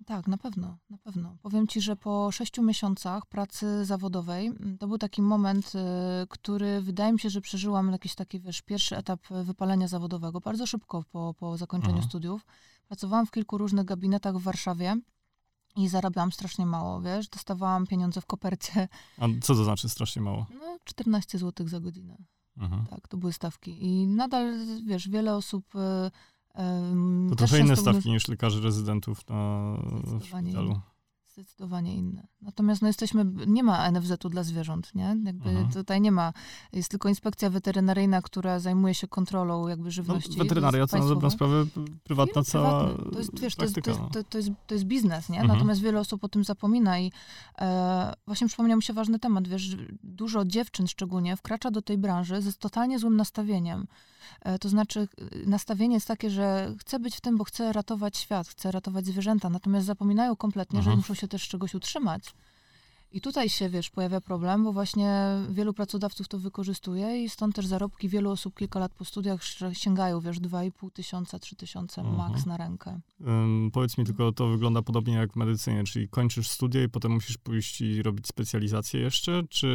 [0.07, 1.37] Tak, na pewno, na pewno.
[1.43, 5.79] Powiem ci, że po sześciu miesiącach pracy zawodowej mm, to był taki moment, y,
[6.29, 11.05] który wydaje mi się, że przeżyłam jakiś taki, wiesz, pierwszy etap wypalenia zawodowego, bardzo szybko
[11.11, 12.09] po, po zakończeniu Aha.
[12.09, 12.47] studiów.
[12.87, 14.97] Pracowałam w kilku różnych gabinetach w Warszawie
[15.77, 18.89] i zarabiałam strasznie mało, wiesz, dostawałam pieniądze w kopercie.
[19.19, 20.47] A co to znaczy strasznie mało?
[20.61, 22.17] No, 14 zł za godzinę.
[22.61, 22.85] Aha.
[22.91, 23.85] Tak, to były stawki.
[23.87, 25.79] I nadal, wiesz, wiele osób y,
[27.31, 30.81] to trochę inne stawki niż lekarzy rezydentów na w szpitalu.
[31.38, 32.27] Zdecydowanie inne.
[32.42, 35.16] Natomiast no jesteśmy, nie ma NFZ-u dla zwierząt, nie?
[35.24, 35.72] Jakby mhm.
[35.72, 36.33] tutaj nie ma,
[36.72, 40.31] jest tylko inspekcja weterynaryjna, która zajmuje się kontrolą jakby żywności.
[40.38, 41.66] No, weterynaria to na dobrą sprawę
[42.05, 45.29] prywatna cała To jest, wiesz, to jest, to, jest, to, to, jest, to jest biznes,
[45.29, 45.40] nie?
[45.40, 45.59] Mhm.
[45.59, 47.12] Natomiast wiele osób o tym zapomina i
[47.59, 52.42] e, właśnie przypomniał mi się ważny temat, wiesz, dużo dziewczyn szczególnie wkracza do tej branży
[52.42, 53.87] z totalnie złym nastawieniem.
[54.40, 55.09] E, to znaczy,
[55.46, 59.51] nastawienie jest takie, że chcę być w tym, bo chcę ratować świat, chcę ratować zwierzęta,
[59.51, 60.96] natomiast zapominają kompletnie, że mhm.
[60.96, 62.35] muszą się też czegoś utrzymać.
[63.12, 67.67] I tutaj się, wiesz, pojawia problem, bo właśnie wielu pracodawców to wykorzystuje i stąd też
[67.67, 69.41] zarobki wielu osób kilka lat po studiach
[69.73, 72.17] sięgają, wiesz, 2,5 tysiąca, 3 tysiące mhm.
[72.17, 73.01] maks na rękę.
[73.21, 77.12] Um, powiedz mi tylko, to wygląda podobnie jak w medycynie, czyli kończysz studia i potem
[77.12, 79.67] musisz pójść i robić specjalizację jeszcze, czy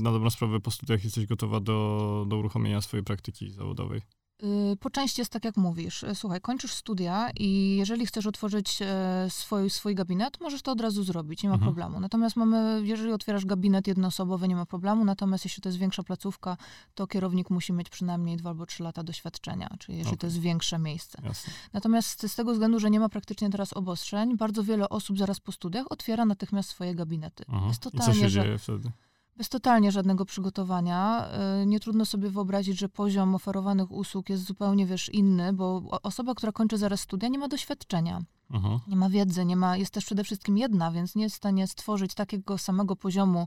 [0.00, 4.00] na dobrą sprawę po studiach jesteś gotowa do, do uruchomienia swojej praktyki zawodowej?
[4.42, 6.02] Y, po części jest tak, jak mówisz.
[6.02, 10.80] Y, słuchaj, kończysz studia i jeżeli chcesz otworzyć e, swój, swój gabinet, możesz to od
[10.80, 11.72] razu zrobić, nie ma mhm.
[11.72, 12.00] problemu.
[12.00, 16.56] Natomiast mamy, jeżeli otwierasz gabinet jednoosobowy, nie ma problemu, natomiast jeśli to jest większa placówka,
[16.94, 20.18] to kierownik musi mieć przynajmniej dwa albo trzy lata doświadczenia, czyli jeżeli okay.
[20.18, 21.18] to jest większe miejsce.
[21.24, 21.52] Jasne.
[21.72, 25.52] Natomiast z tego względu, że nie ma praktycznie teraz obostrzeń, bardzo wiele osób zaraz po
[25.52, 27.44] studiach otwiera natychmiast swoje gabinety.
[27.48, 27.68] Mhm.
[27.68, 28.42] Jest totalnie, I co się że...
[28.42, 28.90] dzieje wtedy?
[29.38, 31.28] Bez totalnie żadnego przygotowania.
[31.62, 36.34] Y, nie trudno sobie wyobrazić, że poziom oferowanych usług jest zupełnie, wiesz, inny, bo osoba,
[36.34, 38.20] która kończy zaraz studia, nie ma doświadczenia.
[38.52, 38.80] Aha.
[38.88, 41.66] Nie ma wiedzy, nie ma, jest też przede wszystkim jedna, więc nie jest w stanie
[41.66, 43.46] stworzyć takiego samego poziomu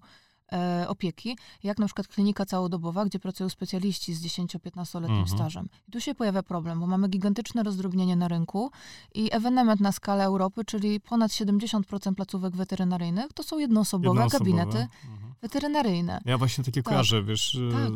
[0.53, 5.27] e, opieki, jak na przykład klinika całodobowa, gdzie pracują specjaliści z 10-15-letnim mhm.
[5.27, 5.69] stażem.
[5.87, 8.71] I tu się pojawia problem, bo mamy gigantyczne rozdrobnienie na rynku
[9.15, 14.51] i ewenement na skalę Europy, czyli ponad 70% placówek weterynaryjnych, to są jednoosobowe, jednoosobowe.
[14.51, 15.33] gabinety mhm.
[15.41, 16.21] weterynaryjne.
[16.25, 16.93] Ja właśnie takie tak.
[16.93, 17.91] kojarzę, wiesz, tak.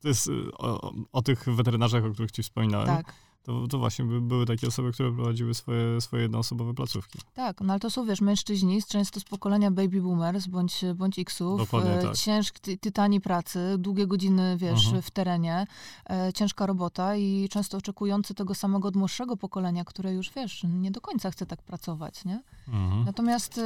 [0.00, 2.86] to jest o, o, tych weterynarzach, o których ci wspominałem.
[2.86, 7.18] Tak to, to właśnie by, były takie osoby, które prowadziły swoje, swoje jednoosobowe placówki.
[7.34, 11.58] Tak, no ale to są, wiesz, mężczyźni, często z pokolenia baby boomers bądź, bądź Xów,
[11.58, 12.16] Dokładnie, e, tak.
[12.16, 15.02] ciężki, tytani pracy, długie godziny, wiesz, mhm.
[15.02, 15.66] w terenie,
[16.10, 20.90] e, ciężka robota i często oczekujący tego samego od młodszego pokolenia, które już, wiesz, nie
[20.90, 22.42] do końca chce tak pracować, nie?
[22.68, 23.04] Mhm.
[23.04, 23.62] Natomiast e,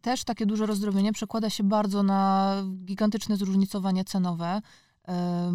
[0.00, 4.62] też takie duże rozdrobienie przekłada się bardzo na gigantyczne zróżnicowanie cenowe,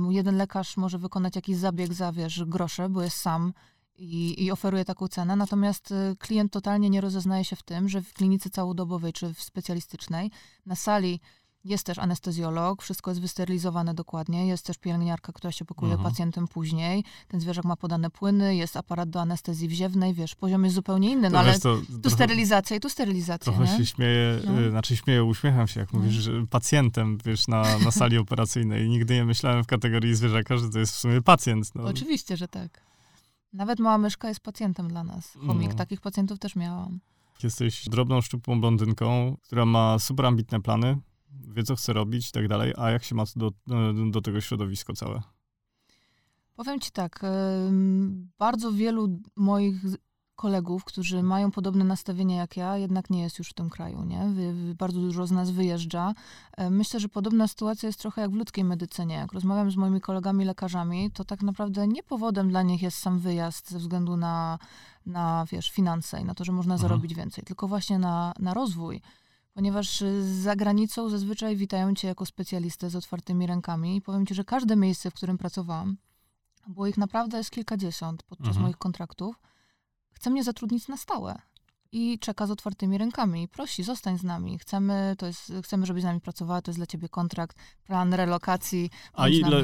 [0.09, 3.53] jeden lekarz może wykonać jakiś zabieg za, wiesz, grosze, bo jest sam
[3.97, 8.01] i, i oferuje taką cenę, natomiast y, klient totalnie nie rozeznaje się w tym, że
[8.01, 10.31] w klinice całodobowej czy w specjalistycznej
[10.65, 11.19] na sali
[11.65, 16.11] jest też anestezjolog, wszystko jest wysterylizowane dokładnie, jest też pielęgniarka, która się pokuje mhm.
[16.11, 20.75] pacjentem później, ten zwierzak ma podane płyny, jest aparat do anestezji wziewnej, wiesz, poziom jest
[20.75, 23.77] zupełnie inny, no ale to, tu sterylizacja i tu sterylizacja, Trochę nie?
[23.77, 24.61] się śmieję, no.
[24.61, 25.99] Y, znaczy śmieję, uśmiecham się, jak no.
[25.99, 28.89] mówisz, że pacjentem, wiesz, na, na sali operacyjnej.
[28.89, 31.75] Nigdy nie myślałem w kategorii zwierzaka, że to jest w sumie pacjent.
[31.75, 31.83] No.
[31.83, 32.81] Oczywiście, że tak.
[33.53, 35.37] Nawet mała myszka jest pacjentem dla nas.
[35.47, 35.75] Chomik, no.
[35.75, 36.99] takich pacjentów też miałam.
[37.43, 40.97] Jesteś drobną, szczupłą blondynką, która ma super ambitne plany,
[41.47, 43.51] wie, co chce robić i tak dalej, a jak się ma do,
[44.11, 45.21] do tego środowisko całe?
[46.55, 47.21] Powiem ci tak,
[48.37, 49.75] bardzo wielu moich
[50.35, 54.25] kolegów, którzy mają podobne nastawienie jak ja, jednak nie jest już w tym kraju, nie?
[54.77, 56.13] Bardzo dużo z nas wyjeżdża.
[56.69, 59.15] Myślę, że podobna sytuacja jest trochę jak w ludzkiej medycynie.
[59.15, 63.19] Jak rozmawiam z moimi kolegami lekarzami, to tak naprawdę nie powodem dla nich jest sam
[63.19, 64.59] wyjazd ze względu na,
[65.05, 66.89] na wiesz, finanse i na to, że można mhm.
[66.89, 69.01] zarobić więcej, tylko właśnie na, na rozwój
[69.55, 74.35] ponieważ y, za granicą zazwyczaj witają cię jako specjalistę z otwartymi rękami i powiem ci,
[74.35, 75.97] że każde miejsce, w którym pracowałam,
[76.67, 78.63] było ich naprawdę jest kilkadziesiąt podczas mhm.
[78.63, 79.35] moich kontraktów,
[80.11, 81.41] chce mnie zatrudnić na stałe.
[81.95, 86.03] I czeka z otwartymi rękami i prosi, zostań z nami, chcemy, to jest, chcemy, żebyś
[86.03, 88.89] z nami pracowała, to jest dla ciebie kontrakt, plan relokacji.
[89.13, 89.63] A ile,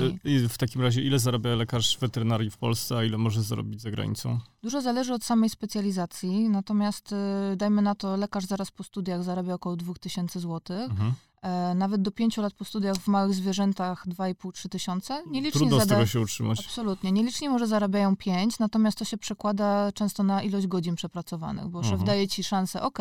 [0.50, 4.40] w takim razie, ile zarabia lekarz weterynarii w Polsce, a ile może zarobić za granicą?
[4.64, 9.54] Dużo zależy od samej specjalizacji, natomiast y, dajmy na to, lekarz zaraz po studiach zarabia
[9.54, 10.78] około 2000 zł.
[10.78, 11.14] Mhm.
[11.42, 15.24] E, nawet do pięciu lat po studiach w małych zwierzętach 2,5-3 tysiące.
[15.28, 15.86] Nielicznie Trudno zada...
[15.86, 16.60] z tego się utrzymać.
[16.60, 17.12] Absolutnie.
[17.12, 21.92] Nielicznie może zarabiają 5, natomiast to się przekłada często na ilość godzin przepracowanych, bo szef
[21.92, 22.08] mhm.
[22.08, 23.00] daje ci szansę, ok,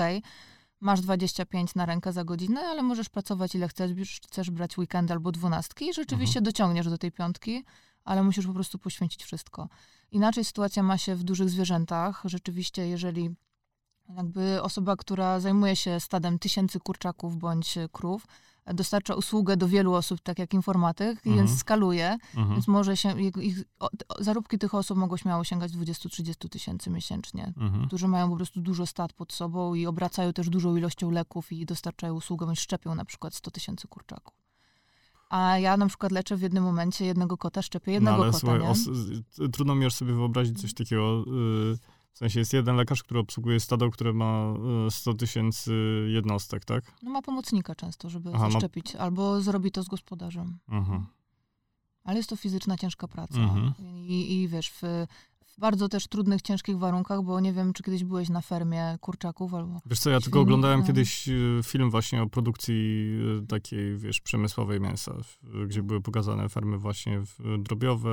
[0.81, 5.33] masz 25 na rękę za godzinę, ale możesz pracować ile chcesz, chcesz brać weekend albo
[5.33, 6.45] dwunastki i rzeczywiście mhm.
[6.45, 7.65] dociągniesz do tej piątki,
[8.05, 9.69] ale musisz po prostu poświęcić wszystko.
[10.11, 12.23] Inaczej sytuacja ma się w dużych zwierzętach.
[12.25, 13.31] Rzeczywiście, jeżeli
[14.17, 18.27] jakby osoba, która zajmuje się stadem tysięcy kurczaków bądź krów,
[18.75, 21.37] dostarcza usługę do wielu osób, tak jak informatyk, mhm.
[21.37, 22.53] więc skaluje, mhm.
[22.53, 23.65] więc może się, ich, ich,
[24.19, 27.87] zarobki tych osób mogą śmiało sięgać 20-30 tysięcy miesięcznie, mhm.
[27.87, 31.67] którzy mają po prostu dużo stad pod sobą i obracają też dużą ilością leków i
[31.67, 34.35] dostarczają usługę, bądź szczepią na przykład 100 tysięcy kurczaków.
[35.31, 38.41] A ja na przykład leczę w jednym momencie jednego kota, szczepię jednego no, ale kota,
[38.41, 38.79] słuchaj, os,
[39.53, 41.25] Trudno mi już sobie wyobrazić coś takiego...
[41.27, 44.55] Yy w sensie jest jeden lekarz, który obsługuje stado, które ma
[44.91, 45.73] 100 e, tysięcy
[46.09, 46.85] jednostek, tak?
[47.03, 49.01] No ma pomocnika często, żeby Aha, zaszczepić, ma...
[49.01, 50.59] albo zrobi to z gospodarzem.
[50.69, 51.07] Mhm.
[52.05, 53.41] Ale jest to fizyczna, ciężka praca.
[53.41, 53.75] Mhm.
[54.07, 54.83] I, I wiesz, w,
[55.59, 59.81] bardzo też trudnych, ciężkich warunkach, bo nie wiem, czy kiedyś byłeś na fermie kurczaków albo...
[59.87, 60.87] Wiesz co, ja tylko oglądałem no.
[60.87, 61.33] kiedyś e,
[61.65, 63.09] film właśnie o produkcji
[63.43, 65.15] e, takiej, wiesz, przemysłowej mięsa,
[65.67, 67.23] gdzie były pokazane fermy właśnie
[67.59, 68.11] drobiowe,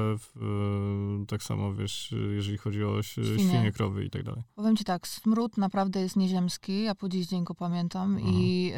[1.27, 4.43] tak samo, wiesz, jeżeli chodzi o świnie, świnie krowy i tak dalej.
[4.55, 8.35] Powiem ci tak, smród naprawdę jest nieziemski, ja po dziś dzień go pamiętam mhm.
[8.35, 8.71] i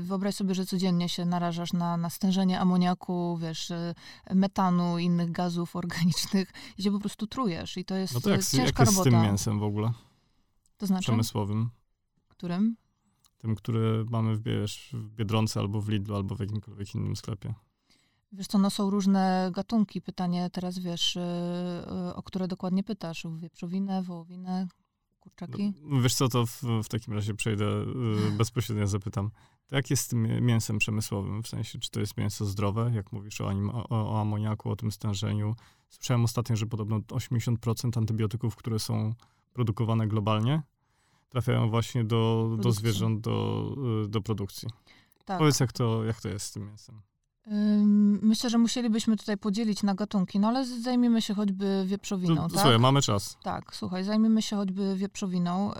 [0.00, 3.72] y, wyobraź sobie, że codziennie się narażasz na, na stężenie amoniaku, wiesz,
[4.34, 8.40] metanu innych gazów organicznych i się po prostu trujesz i to jest no to jak,
[8.40, 9.10] ciężka jak jest robota.
[9.10, 9.92] z tym mięsem w ogóle?
[10.76, 11.02] To znaczy?
[11.02, 11.70] Przemysłowym.
[12.28, 12.76] Którym?
[13.38, 17.54] Tym, które mamy w, wiesz, w Biedronce albo w Lidlu, albo w jakimkolwiek innym sklepie.
[18.32, 20.02] Wiesz co, no są różne gatunki.
[20.02, 23.26] Pytanie teraz, wiesz, y, y, o które dokładnie pytasz.
[23.36, 24.68] Wieprzowinę, wołowinę,
[25.20, 25.72] kurczaki?
[25.82, 27.66] No, wiesz co, to w, w takim razie przejdę,
[28.38, 29.30] bezpośrednio zapytam.
[29.70, 31.42] Jak jest z tym mięsem przemysłowym?
[31.42, 34.76] W sensie, czy to jest mięso zdrowe, jak mówisz o, anim, o, o amoniaku, o
[34.76, 35.54] tym stężeniu?
[35.88, 39.14] Słyszałem ostatnio, że podobno 80% antybiotyków, które są
[39.52, 40.62] produkowane globalnie,
[41.28, 43.74] trafiają właśnie do, do zwierząt, do,
[44.04, 44.68] y, do produkcji.
[45.24, 45.38] Tak.
[45.38, 47.00] Powiedz, jak to, jak to jest z tym mięsem?
[48.22, 52.34] Myślę, że musielibyśmy tutaj podzielić na gatunki, no ale zajmijmy się choćby wieprzowiną.
[52.36, 52.50] To, tak?
[52.50, 53.36] Słuchaj, mamy czas.
[53.42, 55.72] Tak, słuchaj, zajmijmy się choćby wieprzowiną.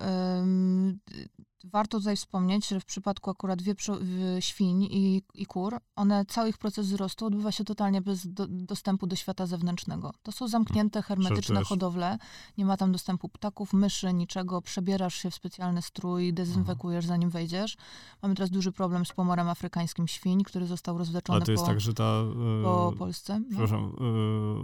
[1.65, 3.99] Warto tutaj wspomnieć, że w przypadku akurat wieprzo,
[4.41, 9.07] świń i, i kur, one, cały ich proces wzrostu odbywa się totalnie bez do, dostępu
[9.07, 10.13] do świata zewnętrznego.
[10.23, 12.19] To są zamknięte, hermetyczne hodowle,
[12.59, 17.09] nie ma tam dostępu ptaków, myszy, niczego, przebierasz się w specjalny strój, dezynfekujesz mhm.
[17.09, 17.77] zanim wejdziesz.
[18.23, 21.71] Mamy teraz duży problem z pomorem afrykańskim świń, który został rozwleczony Ale to jest po,
[21.71, 22.23] tak, że ta...
[22.57, 23.39] Yy, po Polsce.
[23.41, 23.47] No.
[23.49, 23.97] Przepraszam,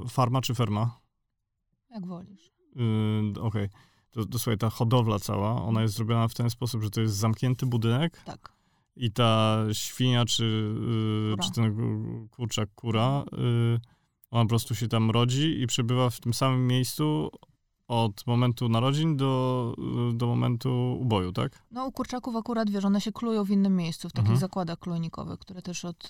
[0.03, 1.01] yy, farma czy ferma?
[1.91, 2.53] Jak wolisz.
[2.77, 3.65] Yy, Okej.
[3.65, 7.15] Okay to, słuchaj, ta hodowla cała, ona jest zrobiona w ten sposób, że to jest
[7.15, 8.23] zamknięty budynek.
[8.25, 8.53] Tak.
[8.97, 10.75] I ta świnia, czy,
[11.31, 13.81] yy, czy ten kurczak, kura, yy,
[14.31, 17.31] ona po prostu się tam rodzi i przebywa w tym samym miejscu
[17.93, 19.75] od momentu narodzin do,
[20.15, 21.63] do momentu uboju, tak?
[21.71, 24.41] No u kurczaków akurat, wiesz, one się klują w innym miejscu, w takich mhm.
[24.41, 26.09] zakładach klonikowych, które też od,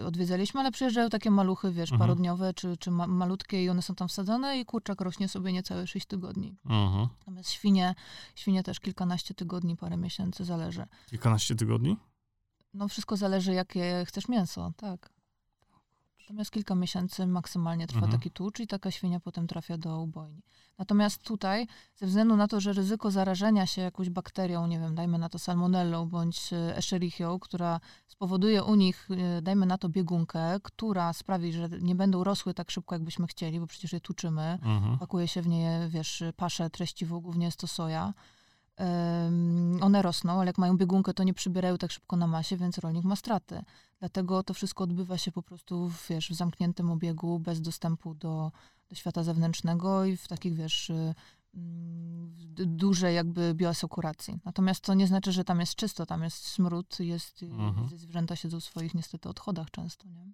[0.00, 1.98] y, odwiedzaliśmy, ale przyjeżdżają takie maluchy, wiesz, mhm.
[1.98, 5.86] parodniowe czy, czy ma, malutkie i one są tam wsadzone i kurczak rośnie sobie niecałe
[5.86, 6.56] 6 tygodni.
[6.64, 7.08] Mhm.
[7.18, 7.94] Natomiast świnie,
[8.34, 10.86] świnie też kilkanaście tygodni, parę miesięcy, zależy.
[11.10, 11.96] Kilkanaście tygodni?
[12.74, 15.21] No wszystko zależy, jakie chcesz mięso, tak.
[16.32, 18.18] Natomiast kilka miesięcy maksymalnie trwa mhm.
[18.18, 20.42] taki tłucz i taka świnia potem trafia do ubojni.
[20.78, 21.66] Natomiast tutaj,
[21.96, 25.38] ze względu na to, że ryzyko zarażenia się jakąś bakterią, nie wiem, dajmy na to
[25.38, 31.52] salmonellą bądź e, escherichią, która spowoduje u nich, e, dajmy na to biegunkę, która sprawi,
[31.52, 34.98] że nie będą rosły tak szybko, jakbyśmy chcieli, bo przecież je tuczymy, mhm.
[34.98, 38.14] pakuje się w nie, wiesz, pasze treściwą, głównie jest to soja,
[39.80, 43.04] one rosną, ale jak mają biegunkę, to nie przybierają tak szybko na masie, więc rolnik
[43.04, 43.62] ma straty.
[44.00, 48.52] Dlatego to wszystko odbywa się po prostu wiesz, w zamkniętym obiegu, bez dostępu do,
[48.88, 51.14] do świata zewnętrznego i w takich, wiesz, y,
[51.54, 54.38] mm, dużej jakby bioasekuracji.
[54.44, 57.98] Natomiast to nie znaczy, że tam jest czysto, tam jest smród, jest, mhm.
[57.98, 60.32] zwierzęta siedzą w swoich niestety odchodach często, nie?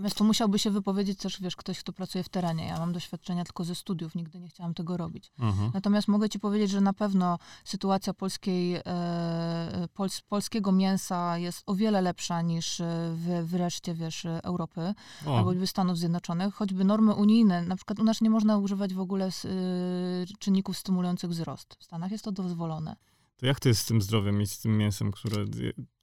[0.00, 2.64] Natomiast tu musiałby się wypowiedzieć też, wiesz, ktoś, kto pracuje w terenie.
[2.66, 5.32] Ja mam doświadczenia tylko ze studiów, nigdy nie chciałam tego robić.
[5.38, 5.70] Mhm.
[5.74, 11.74] Natomiast mogę ci powiedzieć, że na pewno sytuacja polskiej, e, pols, polskiego mięsa jest o
[11.74, 12.84] wiele lepsza niż e,
[13.14, 14.94] w, w reszcie, wiesz, Europy
[15.26, 16.54] O, albo Stanów Zjednoczonych.
[16.54, 19.48] Choćby normy unijne, na przykład u nas nie można używać w ogóle s- e,
[20.38, 21.76] czynników stymulujących wzrost.
[21.78, 22.96] W Stanach jest to dozwolone.
[23.40, 25.44] To jak to jest z tym zdrowiem i z tym mięsem, które...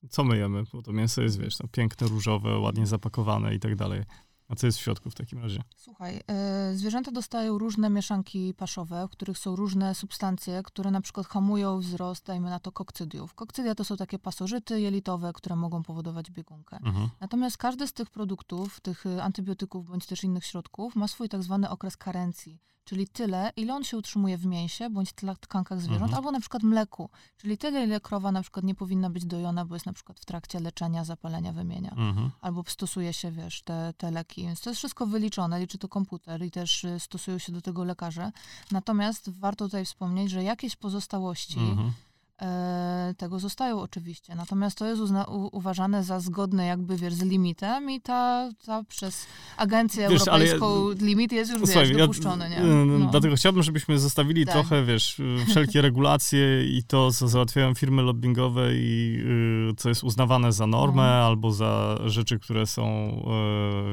[0.09, 0.63] Co my jemy?
[0.73, 4.03] Bo to mięso jest, wiesz, no, piękne, różowe, ładnie zapakowane i tak dalej.
[4.49, 5.61] A co jest w środku w takim razie?
[5.75, 11.27] Słuchaj, e, zwierzęta dostają różne mieszanki paszowe, w których są różne substancje, które na przykład
[11.27, 13.33] hamują wzrost, dajmy na to kokcydiów.
[13.33, 16.77] Kokcydia to są takie pasożyty jelitowe, które mogą powodować biegunkę.
[16.77, 17.09] Mhm.
[17.19, 21.43] Natomiast każdy z tych produktów, tych y, antybiotyków bądź też innych środków ma swój tak
[21.43, 26.15] zwany okres karencji, czyli tyle, ile on się utrzymuje w mięsie bądź tkankach zwierząt, Mhm.
[26.17, 29.75] albo na przykład mleku, czyli tyle, ile krowa na przykład nie powinna być dojona, bo
[29.75, 32.31] jest na przykład w trakcie leczenia zapalenia wymienia Mhm.
[32.41, 34.41] albo stosuje się, wiesz, te, te leki.
[34.41, 37.83] Więc to jest wszystko wyliczone, liczy to komputer i też y, stosują się do tego
[37.83, 38.31] lekarze.
[38.71, 41.91] Natomiast warto tutaj wspomnieć, że jakieś pozostałości Mhm.
[42.41, 44.35] E, tego zostają oczywiście.
[44.35, 49.25] Natomiast to jest uzna, uważane za zgodne jakby, wiesz, z limitem i ta, ta przez
[49.57, 52.61] Agencję Wiesz, ale ja- Europejską limit jest już, Słuchaj, wiesz, dopuszczony, nie?
[52.63, 53.07] y, No.
[53.11, 54.53] Dlatego chciałbym, żebyśmy zostawili Tak.
[54.53, 59.17] trochę, wiesz, wszelkie regulacje i to, co załatwiają firmy lobbyingowe i
[59.71, 61.25] y, co jest uznawane za normę No.
[61.27, 63.09] albo za rzeczy, które są,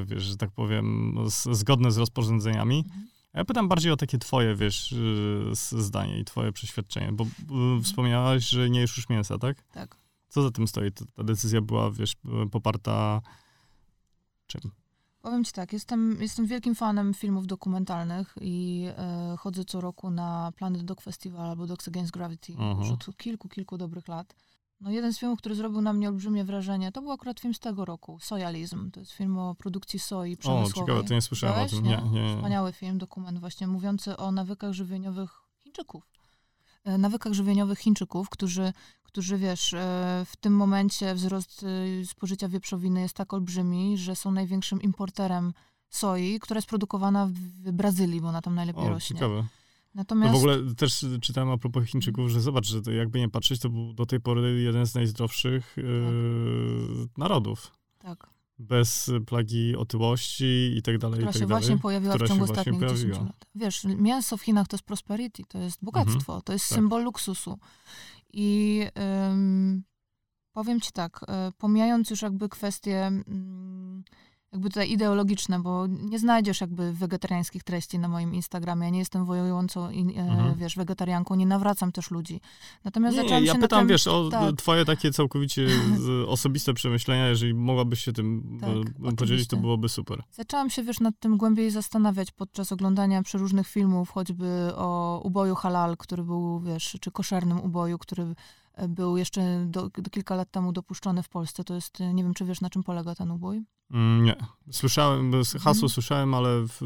[0.02, 2.84] y, wiesz, że tak powiem, z, zgodne z rozporządzeniami.
[2.86, 3.13] Mhm.
[3.34, 5.50] Ja pytam bardziej o takie twoje, wiesz, y,
[5.82, 9.64] zdanie i twoje przeświadczenie, bo y, wspomniałaś, że nie jesz już mięsa, tak?
[9.72, 9.96] Tak.
[10.28, 10.92] Co za tym stoi?
[10.92, 12.12] Ta, decyzja była, wiesz,
[12.50, 13.20] poparta
[14.46, 14.60] czym?
[15.22, 20.52] Powiem ci tak, jestem, jestem wielkim fanem filmów dokumentalnych i e, chodzę co roku na
[20.56, 22.78] Planet Dog Festival albo Dogs Against Gravity Mhm.
[22.78, 24.34] już od kilku, kilku dobrych lat.
[24.80, 27.58] No jeden z filmów, który zrobił na mnie olbrzymie wrażenie, to był akurat film z
[27.58, 28.90] tego roku, Sojalizm.
[28.90, 30.72] To jest film o produkcji soi O, przemysłowej.
[30.74, 31.84] ciekawe, to nie słyszałem o Widziałeś?
[32.00, 32.10] tym.
[32.14, 32.36] Nie, nie, nie.
[32.36, 36.10] Wspaniały film, dokument właśnie mówiący o nawykach żywieniowych Chińczyków.
[36.84, 39.78] E, Nawykach żywieniowych Chińczyków, którzy, którzy wiesz, e,
[40.26, 41.64] w tym momencie wzrost
[42.02, 45.52] e, spożycia wieprzowiny jest tak olbrzymi, że są największym importerem
[45.90, 49.16] soi, która jest produkowana w Brazylii, bo ona tam najlepiej O, rośnie.
[49.16, 49.44] ciekawe.
[49.94, 53.60] No Natomiast w ogóle też czytałem a propos Chińczyków, że zobacz, że jakby nie patrzeć,
[53.60, 57.72] to był do tej pory jeden z najzdrowszych yy, narodów.
[57.98, 61.62] tak, Bez plagi otyłości i tak dalej, która i tak się dalej.
[61.62, 63.18] właśnie pojawiła w ciągu ostatnich 10 pojawiła.
[63.26, 63.46] lat.
[63.54, 66.76] Wiesz, mięso w Chinach to jest prosperity, to jest bogactwo, to jest tak.
[66.76, 67.58] symbol luksusu.
[68.32, 68.80] I
[69.30, 69.84] ym,
[70.52, 74.04] powiem ci tak, y, pomijając już jakby kwestie ym,
[74.54, 78.84] jakby tutaj ideologiczne, bo nie znajdziesz jakby wegetariańskich treści na moim Instagramie.
[78.84, 80.54] Ja nie jestem wojującą, i, e, Mhm.
[80.58, 82.40] wiesz, wegetarianką, nie nawracam też ludzi.
[82.84, 84.56] Natomiast Nie, zaczęłam ja się pytam, tym, wiesz, o tak.
[84.56, 85.66] twoje takie całkowicie
[86.26, 89.56] osobiste przemyślenia, jeżeli mogłabyś się tym Tak, e, podzielić, oczywiście.
[89.56, 90.22] to byłoby super.
[90.32, 95.96] Zaczęłam się, wiesz, nad tym głębiej zastanawiać podczas oglądania przeróżnych filmów, choćby o uboju halal,
[95.96, 98.34] który był, wiesz, czy koszernym uboju, który
[98.74, 101.64] e, był jeszcze do, do kilka lat temu dopuszczony w Polsce.
[101.64, 103.64] To jest, nie wiem, czy wiesz, na czym polega ten ubój?
[103.90, 104.36] Mm, nie.
[104.72, 105.88] Słyszałem, hasło Mhm.
[105.88, 106.80] słyszałem, ale w,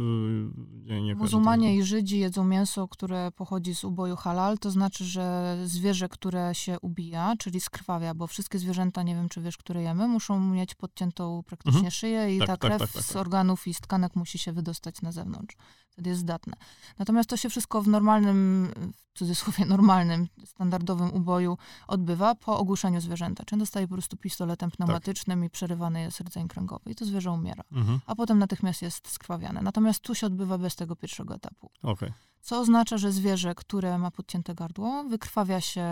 [0.84, 5.56] nie, nie Muzułmanie i Żydzi jedzą mięso, które pochodzi z uboju halal, to znaczy, że
[5.64, 10.08] zwierzę, które się ubija, czyli skrwawia, bo wszystkie zwierzęta, nie wiem czy wiesz, które jemy,
[10.08, 11.90] muszą mieć podciętą praktycznie Mhm.
[11.90, 13.16] szyję i Tak, ta tak, krew tak, tak, z tak.
[13.16, 15.56] organów i z tkanek musi się wydostać na zewnątrz.
[15.90, 16.56] Wtedy jest zdatne.
[16.98, 18.68] Natomiast to się wszystko w normalnym,
[19.14, 21.58] w cudzysłowie normalnym, standardowym uboju
[21.88, 23.44] odbywa po ogłuszeniu zwierzęta.
[23.44, 27.64] Czyli dostaje po prostu pistoletem pneumatycznym i przerywany jest rdzeń kręgowy i to zwierzę umiera.
[27.72, 28.00] Mhm.
[28.06, 29.62] A potem natychmiast jest skrwawiane.
[29.62, 31.70] Natomiast tu się odbywa bez tego pierwszego etapu.
[31.82, 32.12] Okej.
[32.40, 35.84] Co oznacza, że zwierzę, które ma podcięte gardło, wykrwawia się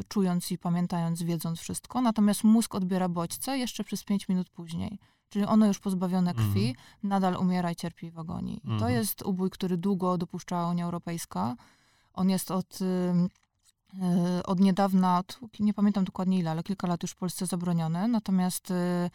[0.00, 4.98] y, czując i pamiętając, wiedząc wszystko, natomiast mózg odbiera bodźce jeszcze przez 5 minut później.
[5.28, 6.74] Czyli ono już pozbawione krwi, Mhm.
[7.02, 8.56] nadal umiera i cierpi w agonii.
[8.64, 8.92] I to Mhm.
[8.92, 11.56] jest ubój, który długo dopuszczała Unia Europejska.
[12.14, 12.84] On jest od, y,
[14.38, 18.08] y, od niedawna, od, nie pamiętam dokładnie ile, ale kilka lat już w Polsce zabroniony.
[18.08, 19.10] Natomiast y,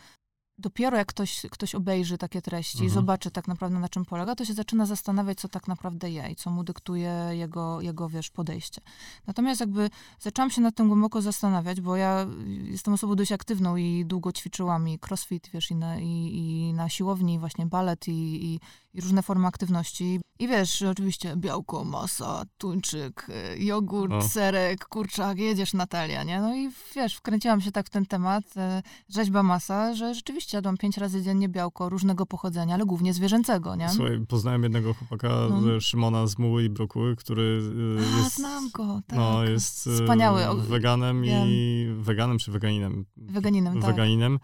[0.57, 2.93] dopiero jak ktoś, ktoś obejrzy takie treści, Mhm.
[2.93, 6.35] zobaczy tak naprawdę na czym polega, to się zaczyna zastanawiać, co tak naprawdę je i
[6.35, 8.81] co mu dyktuje jego, jego wiesz, podejście.
[9.27, 9.89] Natomiast jakby
[10.19, 12.27] zaczęłam się nad tym głęboko zastanawiać, bo ja
[12.63, 16.89] jestem osobą dość aktywną i długo ćwiczyłam i crossfit, wiesz, i na, i, i na
[16.89, 18.11] siłowni, właśnie balet i,
[18.45, 18.59] i,
[18.93, 20.19] i różne formy aktywności.
[20.39, 24.21] I wiesz, oczywiście białko, masa, tuńczyk, y, jogurt, No.
[24.29, 26.41] serek, kurczak, jedziesz Natalia, nie?
[26.41, 30.77] No i wiesz, wkręciłam się tak w ten temat, e, rzeźba masa, że rzeczywiście jadłam
[30.77, 33.89] pięć razy dziennie białko różnego pochodzenia, ale głównie zwierzęcego, nie?
[33.89, 35.79] Słuchaj, poznałem jednego chłopaka, No.
[35.79, 37.61] Szymona z Muły i Brokuły, który
[37.99, 38.35] e, A, jest...
[38.35, 39.19] znam go, tak.
[39.19, 40.41] No, jest e, Wspaniały.
[40.61, 41.47] Weganem wiem.
[41.47, 41.87] i...
[41.97, 43.05] Weganem czy weganinem?
[43.17, 43.91] Weganinem, tak.
[43.91, 44.39] Weganinem.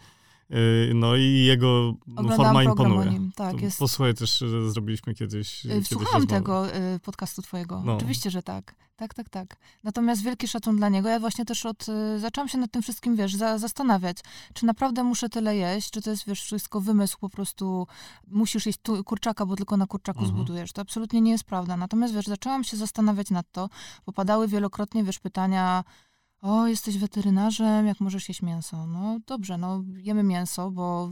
[0.51, 3.11] Y, no i jego Oglądałam forma imponuje.
[3.11, 3.31] nim.
[3.35, 3.79] Tak, jest.
[3.79, 5.65] Posłuchaj też, że zrobiliśmy kiedyś.
[5.65, 7.81] Y, kiedyś Słuchałam tego y, podcastu twojego.
[7.85, 7.95] No.
[7.95, 8.75] Oczywiście, że tak.
[8.95, 9.55] Tak, tak, tak.
[9.83, 11.09] Natomiast wielki szacun dla niego.
[11.09, 11.85] Ja właśnie też od,
[12.17, 14.17] zaczęłam się nad tym wszystkim, wiesz, za, zastanawiać,
[14.53, 17.87] czy naprawdę muszę tyle jeść, czy to jest, wiesz, wszystko wymysł po prostu,
[18.27, 20.37] musisz jeść tu, kurczaka, bo tylko na kurczaku Mhm.
[20.37, 20.71] zbudujesz.
[20.71, 21.77] To absolutnie nie jest prawda.
[21.77, 23.69] Natomiast, wiesz, zaczęłam się zastanawiać nad to,
[24.05, 25.83] bo padały wielokrotnie, wiesz, pytania,
[26.41, 28.87] o, jesteś weterynarzem, jak możesz jeść mięso?
[28.87, 31.11] No dobrze, no jemy mięso, bo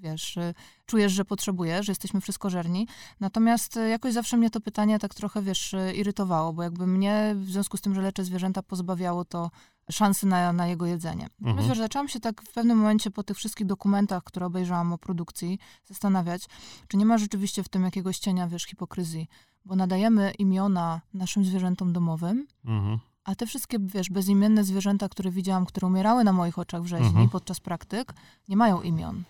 [0.00, 0.54] wiesz, y,
[0.86, 2.88] czujesz, że potrzebujesz, że jesteśmy wszystkożerni.
[3.20, 7.34] Natomiast y, jakoś zawsze mnie to pytanie tak trochę, wiesz, y, irytowało, bo jakby mnie,
[7.36, 9.50] w związku z tym, że leczę zwierzęta, pozbawiało to
[9.90, 11.28] szansy na, na jego jedzenie.
[11.42, 11.68] Mhm.
[11.68, 15.58] wiesz, zaczęłam się tak w pewnym momencie po tych wszystkich dokumentach, które obejrzałam o produkcji,
[15.84, 16.46] zastanawiać,
[16.88, 19.28] czy nie ma rzeczywiście w tym jakiegoś cienia, wiesz, hipokryzji,
[19.64, 22.98] bo nadajemy imiona naszym zwierzętom domowym, Mhm.
[23.26, 27.06] A te wszystkie, wiesz, bezimienne zwierzęta, które widziałam, które umierały na moich oczach w rzeźni
[27.06, 27.28] Mhm.
[27.28, 28.14] podczas praktyk,
[28.48, 29.22] nie mają imion.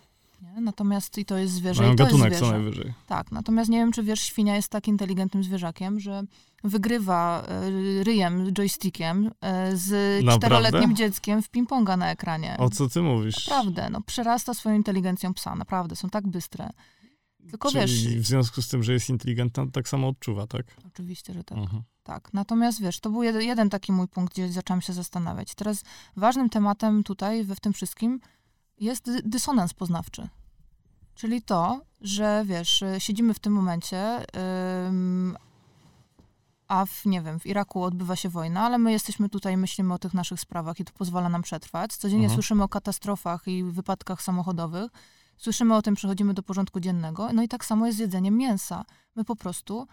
[0.42, 0.61] Nie?
[0.61, 2.53] Natomiast i to jest zwierzę, Mają i to jest gatunek co zwierzę.
[2.62, 2.94] najwyżej.
[3.07, 6.22] Tak, natomiast nie wiem, czy wiesz, świnia jest tak inteligentnym zwierzakiem, że
[6.64, 12.57] wygrywa e, ryjem, joystickiem e, z czteroletnim dzieckiem w ping-ponga na ekranie.
[12.59, 13.49] O co ty mówisz?
[13.49, 16.70] Naprawdę, no przerasta swoją inteligencją psa, naprawdę, są tak bystre.
[17.51, 20.66] Tylko Czyli wiesz, w związku z tym, że jest inteligentna, tak samo odczuwa, tak?
[20.86, 21.59] oczywiście, że tak.
[21.59, 21.82] Mhm.
[22.07, 25.54] Tak, natomiast wiesz, to był jeden, jeden taki mój punkt, gdzie zaczęłam się zastanawiać.
[25.54, 25.82] Teraz
[26.16, 28.20] ważnym tematem tutaj, we w tym wszystkim,
[28.80, 30.28] jest dy- dysonans poznawczy.
[31.14, 34.22] Czyli to, że wiesz, y, siedzimy w tym momencie,
[34.88, 35.36] ym,
[36.68, 39.98] a w, nie wiem, w Iraku odbywa się wojna, ale my jesteśmy tutaj, myślimy o
[39.98, 41.96] tych naszych sprawach i to pozwala nam przetrwać.
[41.96, 42.36] Codziennie Mhm.
[42.36, 44.90] słyszymy o katastrofach i wypadkach samochodowych.
[45.36, 47.28] Słyszymy o tym, przechodzimy do porządku dziennego.
[47.32, 48.84] No i tak samo jest z jedzeniem mięsa.
[49.16, 49.86] My po prostu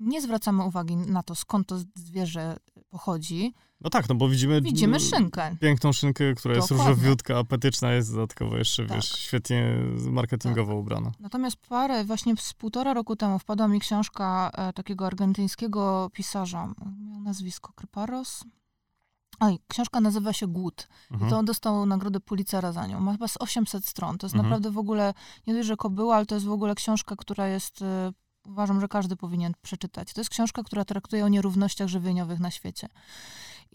[0.00, 2.56] nie zwracamy uwagi na to, skąd to zwierzę
[2.88, 3.54] pochodzi.
[3.80, 4.60] No tak, no bo widzimy...
[4.60, 5.56] Widzimy szynkę.
[5.60, 6.94] Piękną szynkę, która jest Dokładnie.
[6.94, 8.96] różowiutka, apetyczna, jest dodatkowo jeszcze, Tak.
[8.96, 9.76] wiesz, świetnie
[10.10, 11.12] marketingowo ubrana.
[11.20, 16.74] Natomiast parę, właśnie z półtora roku temu wpadła mi książka e, takiego argentyńskiego pisarza.
[17.00, 18.44] Miał nazwisko Kryparos.
[19.40, 20.88] Oj, książka nazywa się Głód.
[21.10, 21.30] Mhm.
[21.30, 23.00] To on dostał nagrodę Pulitzera za nią.
[23.00, 24.18] Ma chyba z 800 stron.
[24.18, 24.50] To jest Mhm.
[24.50, 25.14] naprawdę w ogóle,
[25.46, 28.12] nie dość, że kobyła, ale to jest w ogóle książka, która jest, e,
[28.46, 30.12] uważam, że każdy powinien przeczytać.
[30.12, 32.88] To jest książka, która traktuje o nierównościach żywieniowych na świecie.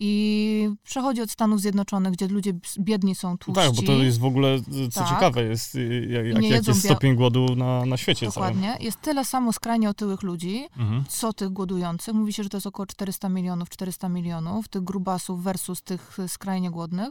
[0.01, 3.61] I przechodzi od Stanów Zjednoczonych, gdzie ludzie biedni są tłuści.
[3.63, 4.57] tak, bo to jest w ogóle,
[4.91, 5.09] co Tak.
[5.09, 8.53] ciekawe, jest y, jak, jak, jedzą jest stopień głodu na, na świecie całym.
[8.53, 8.85] Dokładnie.
[8.85, 11.03] Jest tyle samo skrajnie otyłych ludzi, Mhm.
[11.09, 12.13] co tych głodujących.
[12.13, 16.27] Mówi się, że to jest około 400 milionów, 400 milionów tych grubasów versus tych y,
[16.27, 17.09] skrajnie głodnych.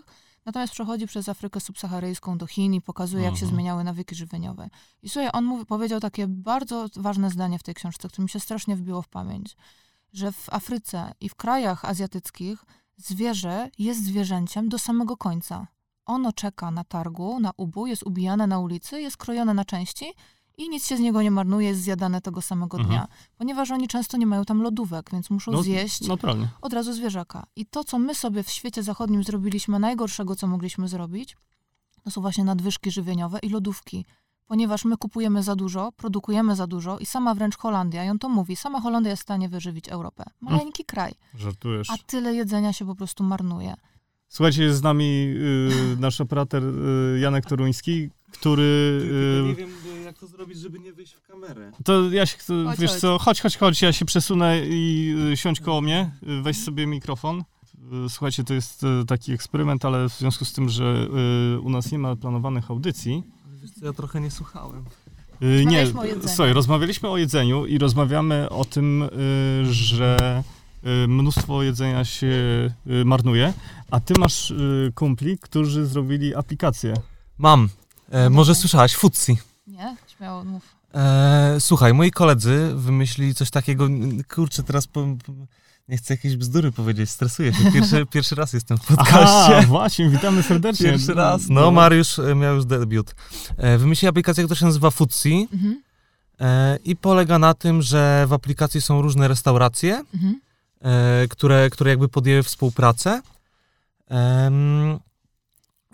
[0.48, 3.54] Natomiast przechodzi przez Afrykę subsaharyjską do Chin i pokazuje, jak się Mhm.
[3.54, 4.70] zmieniały nawyki żywieniowe.
[5.02, 8.40] I słuchaj, on mówi, powiedział takie bardzo ważne zdanie w tej książce, które mi się
[8.40, 9.56] strasznie wbiło w pamięć,
[10.12, 12.64] że w Afryce i w krajach azjatyckich
[12.96, 15.66] zwierzę jest zwierzęciem do samego końca.
[16.06, 20.12] Ono czeka na targu, na ubu, jest ubijane na ulicy, jest krojone na części
[20.58, 22.88] i nic się z niego nie marnuje, jest zjadane tego samego Mhm.
[22.88, 23.08] dnia.
[23.38, 26.48] Ponieważ oni często nie mają tam lodówek, więc muszą No, zjeść Naturalnie.
[26.60, 27.46] od razu zwierzaka.
[27.56, 31.36] I to, co my sobie w świecie zachodnim zrobiliśmy, najgorszego, co mogliśmy zrobić,
[32.04, 34.04] to są właśnie nadwyżki żywieniowe i lodówki.
[34.46, 38.28] Ponieważ my kupujemy za dużo, produkujemy za dużo i sama wręcz Holandia, i on to
[38.28, 40.24] mówi, sama Holandia jest w stanie wyżywić Europę.
[40.40, 41.90] Maleńki kraj, Żartujesz.
[41.90, 43.74] a tyle jedzenia się po prostu marnuje.
[44.28, 48.98] Słuchajcie, jest z nami y, nasz operator y, Janek Toruński, który...
[49.00, 51.72] Tylko nie Y, wiem, jak to zrobić, żeby nie wyjść w kamerę.
[51.84, 53.00] to ja się, chcę- Chodź, wiesz chodź.
[53.00, 56.86] co, chodź, chodź, chodź, ja się przesunę i y, siądź koło mnie, y, weź sobie
[56.86, 57.44] mikrofon.
[58.06, 61.06] Y, Słuchajcie, to jest y, taki eksperyment, ale w związku z tym, że
[61.56, 64.84] y, u nas nie ma planowanych audycji, Ale wiesz co, ja trochę nie słuchałem.
[65.42, 66.28] Y, Nie, Rozmawialiśmy o jedzeniu.
[66.34, 69.08] słuchaj, rozmawialiśmy o jedzeniu i rozmawiamy o tym, y,
[69.74, 70.42] że
[71.04, 72.26] y, mnóstwo jedzenia się
[72.86, 73.52] y, marnuje,
[73.90, 76.94] a ty masz y, kumpli, którzy zrobili aplikację.
[77.38, 77.68] Mam.
[78.10, 79.38] E, może słyszałaś, Futsi.
[79.66, 79.96] Nie?
[80.16, 80.62] Śmiało mów.
[80.94, 83.88] E, słuchaj, moi koledzy wymyślili coś takiego,
[84.34, 85.32] kurczę, teraz po, po,
[85.88, 87.72] nie chcę jakiejś bzdury powiedzieć, stresuję się.
[87.72, 89.56] Pierwszy, pierwszy raz jestem w podcaście.
[89.56, 90.90] Aha, właśnie, witamy serdecznie.
[90.90, 91.42] Pierwszy raz.
[91.48, 93.14] No, Mariusz e, miał już debiut.
[93.56, 95.82] E, wymyślili aplikację, która się nazywa Futsi Mhm.
[96.40, 100.40] e, i polega na tym, że w aplikacji są różne restauracje, Mhm.
[100.80, 103.22] e, które, które jakby podjęły współpracę.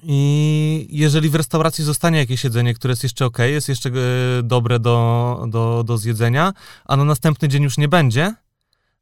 [0.06, 3.92] I jeżeli w restauracji zostanie jakieś jedzenie, które jest jeszcze ok, jest jeszcze e,
[4.42, 6.52] dobre do, do, do zjedzenia,
[6.84, 8.34] a na następny dzień już nie będzie,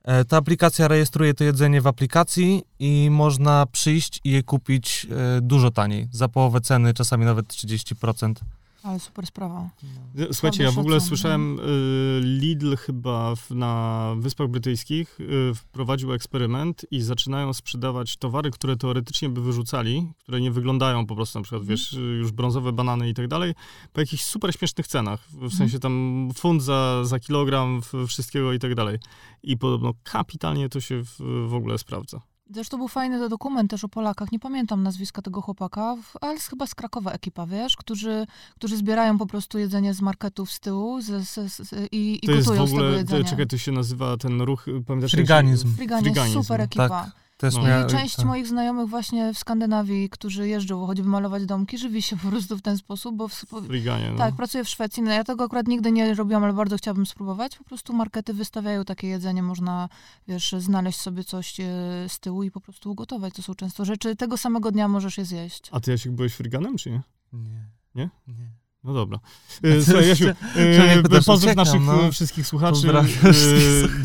[0.05, 5.41] e, ta aplikacja rejestruje to jedzenie w aplikacji i można przyjść i je kupić e,
[5.41, 8.35] dużo taniej, za połowę ceny, czasami nawet 30%.
[8.83, 9.70] Ale super sprawa.
[10.14, 10.26] No.
[10.33, 16.87] Słuchajcie, ja w ogóle słyszałem, y, Lidl chyba w, na Wyspach Brytyjskich y, wprowadził eksperyment
[16.91, 21.62] i zaczynają sprzedawać towary, które teoretycznie by wyrzucali, które nie wyglądają po prostu, na przykład,
[21.62, 21.76] mhm.
[21.76, 23.55] wiesz, już brązowe banany i tak dalej,
[23.93, 25.28] po jakichś super śmiesznych cenach.
[25.28, 25.53] W mhm.
[25.53, 28.99] sensie tam funt za, za kilogram wszystkiego i tak dalej.
[29.43, 31.16] I podobno kapitalnie to się w,
[31.49, 32.32] w ogóle sprawdza.
[32.51, 36.74] Zresztą był fajny dokument też o Polakach, nie pamiętam nazwiska tego chłopaka, ale chyba z
[36.74, 41.53] Krakowa ekipa, wiesz, którzy, którzy zbierają po prostu jedzenie z marketów z tyłu z, z,
[41.53, 43.24] z, i, i gotują z tego jedzenia.
[43.24, 45.11] Czekaj, to się nazywa ten ruch, pamiętasz?
[45.11, 45.76] Friganizm.
[45.76, 46.88] Friganizm, super ekipa.
[46.88, 47.11] Tak.
[47.43, 47.62] Też no.
[47.62, 48.26] miała, część tak.
[48.26, 52.62] moich znajomych właśnie w Skandynawii, którzy jeżdżą choćby malować domki, żywi się po prostu w
[52.62, 53.28] ten sposób, bo...
[53.28, 53.34] W,
[53.66, 54.18] Friganie, no.
[54.18, 55.03] Tak, pracuję w Szwecji.
[55.03, 57.59] No, ja tego akurat nigdy nie robiłam, ale bardzo chciałabym spróbować.
[57.59, 59.88] Po prostu markety wystawiają takie jedzenie, można,
[60.28, 61.64] wiesz, znaleźć sobie coś e,
[62.09, 63.34] z tyłu i po prostu ugotować.
[63.34, 65.68] To są często rzeczy, tego samego dnia możesz je zjeść.
[65.72, 67.03] A ty, Jasiek, byłeś friganem, czy nie?
[67.32, 67.68] Nie.
[67.95, 68.11] Nie?
[68.26, 68.62] Nie.
[68.85, 69.18] No dobra.
[69.62, 72.12] E, słuchaj, Jasiu, e, pozdrów naszych no.
[72.12, 72.89] wszystkich słuchaczy.
[72.89, 73.03] E,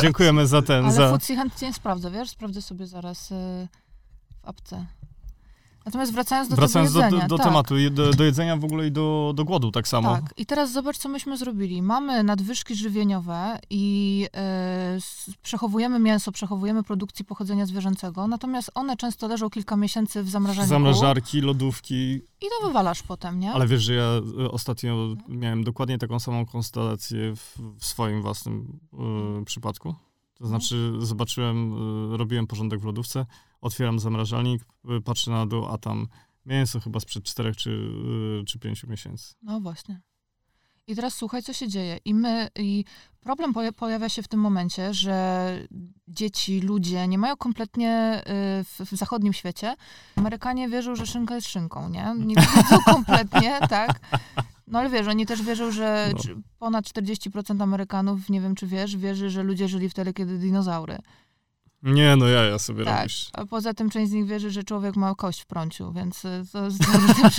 [0.02, 0.86] dziękujemy za ten.
[0.86, 1.18] Ale za...
[1.28, 2.30] Chętnie sprawdzę, wiesz?
[2.30, 3.68] Sprawdzę sobie zaraz w
[4.44, 4.86] apce.
[5.88, 7.48] Natomiast wracając do wracając tego jedzenia, do, do, tak.
[7.48, 10.16] tematu, do, do, jedzenia w ogóle i do, do głodu tak samo.
[10.16, 10.34] Tak.
[10.38, 11.82] I teraz zobacz, co myśmy zrobili.
[11.82, 14.98] Mamy nadwyżki żywieniowe i e,
[15.42, 20.70] przechowujemy mięso, przechowujemy produkcję pochodzenia zwierzęcego, natomiast one często leżą kilka miesięcy w zamrażarniku.
[20.70, 22.14] Zamrażarki, lodówki.
[22.16, 23.52] I to wywalasz potem, nie?
[23.52, 28.80] Ale wiesz, że ja e, ostatnio miałem dokładnie taką samą konstelację w, w swoim własnym
[29.42, 29.96] y, przypadku.
[30.38, 30.62] To mhm.
[30.62, 31.76] znaczy, zobaczyłem,
[32.16, 33.26] robiłem porządek w lodówce,
[33.62, 34.62] otwieram zamrażalnik,
[34.98, 36.08] y, patrzę na dół, a tam
[36.46, 37.70] mięso chyba sprzed 4 czy,
[38.42, 39.34] y, czy 5 miesięcy.
[39.42, 40.02] No właśnie.
[40.88, 41.98] I teraz słuchaj, co się dzieje.
[42.06, 42.86] I my, i
[43.20, 45.68] problem pojawia się w tym momencie, że
[46.08, 48.24] dzieci, ludzie nie mają kompletnie
[48.64, 49.76] w, w zachodnim świecie.
[50.16, 52.16] Amerykanie wierzą, że szynka jest szynką, nie?
[52.18, 54.00] Nie wiedzą kompletnie, tak?
[54.68, 56.42] No ale wiesz, oni też wierzą, że no.
[56.60, 60.98] ponad 40% Amerykanów, nie wiem czy wiesz, wierzy, że ludzie żyli wtedy, kiedy dinozaury.
[61.84, 63.00] Nie, no ja, ja sobie tak.
[63.00, 63.30] robisz.
[63.34, 66.44] A poza tym część z nich wierzy, że człowiek ma kość w prąciu, więc e,
[66.52, 66.80] to jest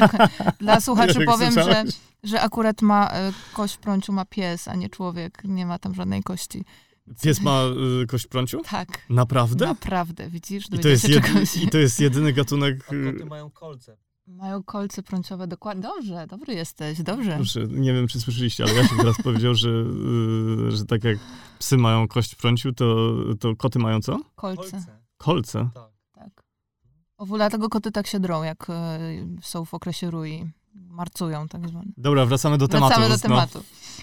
[0.60, 1.84] Dla słuchaczy powiem, że,
[2.22, 5.42] że akurat ma e, kość w prąciu ma pies, a nie człowiek.
[5.44, 6.64] Nie ma tam żadnej kości.
[7.22, 7.62] Pies ma
[8.02, 8.60] y, kość w prąciu?
[8.70, 9.02] Tak.
[9.10, 9.66] Naprawdę?
[9.66, 10.66] Naprawdę, widzisz?
[10.72, 11.28] I to, jest jedy,
[11.62, 12.84] I to jest jedyny gatunek...
[12.84, 13.96] A koty mają kolce.
[14.28, 15.82] Mają kolce prąciowe dokładnie.
[15.82, 17.36] Dobrze, dobry jesteś, dobrze.
[17.36, 21.18] Proszę, nie wiem, czy słyszeliście, ale ja się teraz powiedział, że, yy, że tak jak
[21.58, 24.18] psy mają kość w prąciu, to, to koty mają co?
[24.34, 24.84] Kolce.
[25.18, 25.70] Kolce?
[25.74, 25.90] Tak.
[26.12, 26.42] tak.
[27.16, 28.72] O, dlatego koty tak się drą, jak y,
[29.42, 30.52] są w okresie rui
[30.90, 31.92] marcują tak zwane.
[31.96, 32.94] Dobra, wracamy do tematu.
[32.94, 33.62] Wracamy do tematu.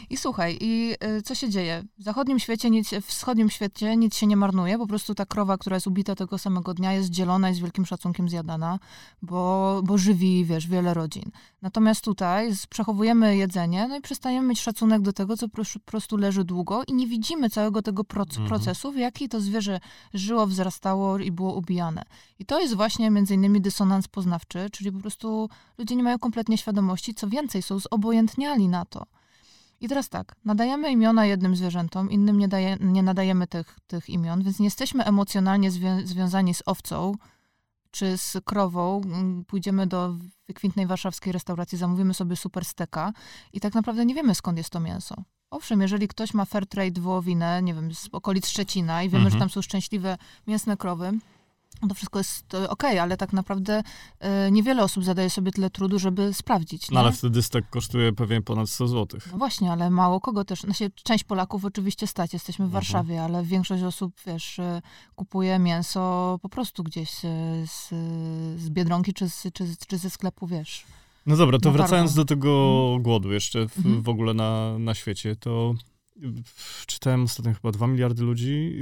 [0.09, 1.83] I słuchaj, i y, co się dzieje?
[1.97, 5.57] W zachodnim świecie, nic, w wschodnim świecie nic się nie marnuje, po prostu ta krowa,
[5.57, 8.79] która jest ubita tego samego dnia jest dzielona i z wielkim szacunkiem zjadana,
[9.21, 11.31] bo, bo żywi, wiesz, wiele rodzin.
[11.61, 16.43] Natomiast tutaj przechowujemy jedzenie, no i przestajemy mieć szacunek do tego, co po prostu leży
[16.43, 18.47] długo i nie widzimy całego tego mhm.
[18.47, 19.79] procesu, w jaki to zwierzę
[20.13, 22.03] żyło, wzrastało i było ubijane.
[22.39, 26.57] I to jest właśnie między innymi dysonans poznawczy, czyli po prostu ludzie nie mają kompletnie
[26.65, 29.05] świadomości, co więcej, są zobojętniali na to.
[29.81, 34.43] I teraz tak, nadajemy imiona jednym zwierzętom, innym nie, daje, nie nadajemy tych, tych imion,
[34.43, 37.13] więc nie jesteśmy emocjonalnie zwią związani z owcą
[37.91, 39.01] czy z krową.
[39.05, 40.15] Mm, pójdziemy do
[40.47, 43.13] wykwintnej warszawskiej restauracji, zamówimy sobie super steka
[43.53, 45.15] i tak naprawdę nie wiemy skąd jest to mięso.
[45.51, 49.33] Owszem, jeżeli ktoś ma fair trade wołowinę, nie wiem, z okolic Szczecina i wiemy, mhm.
[49.33, 51.11] że tam są szczęśliwe mięsne krowy,
[51.89, 53.83] to wszystko jest e, ok, ale tak naprawdę
[54.47, 56.91] y, niewiele osób zadaje sobie tyle trudu, żeby sprawdzić.
[56.91, 59.19] No ale wtedy stek kosztuje pewnie ponad 100 zł.
[59.31, 60.61] No właśnie, ale mało kogo też.
[60.61, 62.83] Znaczy, część Polaków oczywiście stać, jesteśmy w mhm.
[62.83, 64.81] Warszawie, ale większość osób, wiesz, y,
[65.15, 67.09] kupuje mięso po prostu gdzieś
[67.65, 67.89] z,
[68.61, 70.85] z Biedronki czy, z, czy, czy ze sklepu, wiesz.
[71.25, 73.03] No dobra, to wracając do tego mhm.
[73.03, 74.01] głodu jeszcze w, mhm.
[74.01, 75.73] w ogóle na, na świecie, to
[76.87, 78.75] czytałem ostatnio chyba 2 miliardy ludzi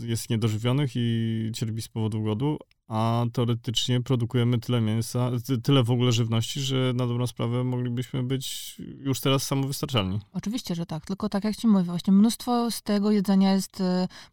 [0.00, 5.30] yy, jest niedożywionych i cierpi z powodu głodu, a teoretycznie produkujemy tyle mięsa,
[5.62, 10.20] tyle w ogóle żywności, że na dobrą sprawę moglibyśmy być już teraz samowystarczalni.
[10.32, 13.84] Oczywiście, że tak, tylko tak jak ci mówię, właśnie mnóstwo z tego jedzenia jest y,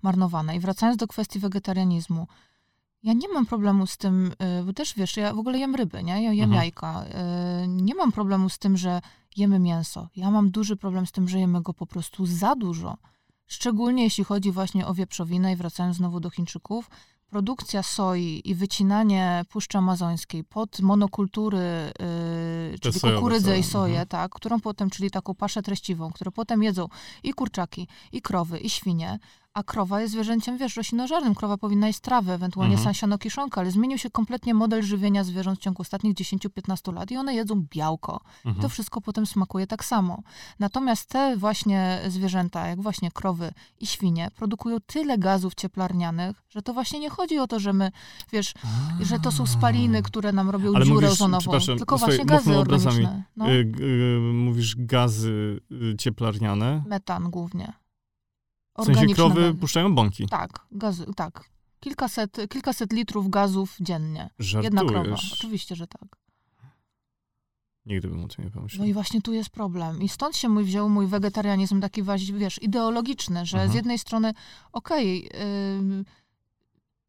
[0.01, 0.55] marnowane.
[0.55, 2.27] I wracając do kwestii wegetarianizmu,
[3.03, 6.03] ja nie mam problemu z tym, y, bo też wiesz, ja w ogóle jem ryby,
[6.03, 6.23] nie?
[6.23, 6.53] Ja jem mhm.
[6.53, 7.05] jajka.
[7.63, 9.01] Y, nie mam problemu z tym, że
[9.37, 10.07] jemy mięso.
[10.15, 12.97] Ja mam duży problem z tym, że jemy go po prostu za dużo.
[13.47, 16.89] Szczególnie jeśli chodzi właśnie o wieprzowinę i wracając znowu do Chińczyków,
[17.29, 21.91] produkcja soi i wycinanie Puszczy Amazońskiej pod monokultury,
[22.71, 24.07] yy, czyli kukurydzę i soję, mhm.
[24.07, 26.87] tak, którą potem, czyli taką paszę treściwą, którą potem jedzą
[27.23, 29.19] i kurczaki, i krowy, i świnie,
[29.53, 31.35] a krowa jest zwierzęciem, wiesz, roślinożernym.
[31.35, 32.87] Krowa powinna jeść trawę, ewentualnie Mhm.
[32.89, 32.95] mhm.
[32.95, 37.35] siano-kiszonkę, ale zmienił się kompletnie model żywienia zwierząt w ciągu ostatnich 10-15 lat i one
[37.35, 38.21] jedzą białko.
[38.45, 38.61] I Mhm.
[38.61, 40.21] to wszystko potem smakuje tak samo.
[40.59, 46.73] Natomiast te właśnie zwierzęta, jak właśnie krowy i świnie, produkują tyle gazów cieplarnianych, że to
[46.73, 47.91] właśnie nie chodzi o to, że my,
[48.31, 48.53] wiesz,
[49.01, 52.57] że to są spaliny, które nam robią Ale dziurę mówisz, ozonową, tylko słuchaj, właśnie gazy
[52.57, 53.23] organiczne.
[53.37, 56.83] No, Y, y, mówisz gazy y, cieplarniane.
[56.87, 57.73] metan głównie.
[58.81, 60.27] W sensie krowy puszczają bąki.
[60.27, 61.43] Tak, gazy, tak.
[61.79, 64.29] Kilkaset, kilkaset litrów gazów dziennie.
[64.63, 64.93] Jedna krowa.
[64.95, 65.33] Żartujesz.
[65.33, 66.15] Oczywiście, że tak.
[67.85, 68.79] Nigdy bym o tym nie pomyślał.
[68.79, 70.01] No i właśnie tu jest problem.
[70.01, 72.03] I stąd się mój wziął mój wegetarianizm taki,
[72.33, 73.71] wiesz, ideologiczny, że Mhm.
[73.71, 74.33] z jednej strony,
[74.73, 75.29] okej,
[75.79, 76.05] ym,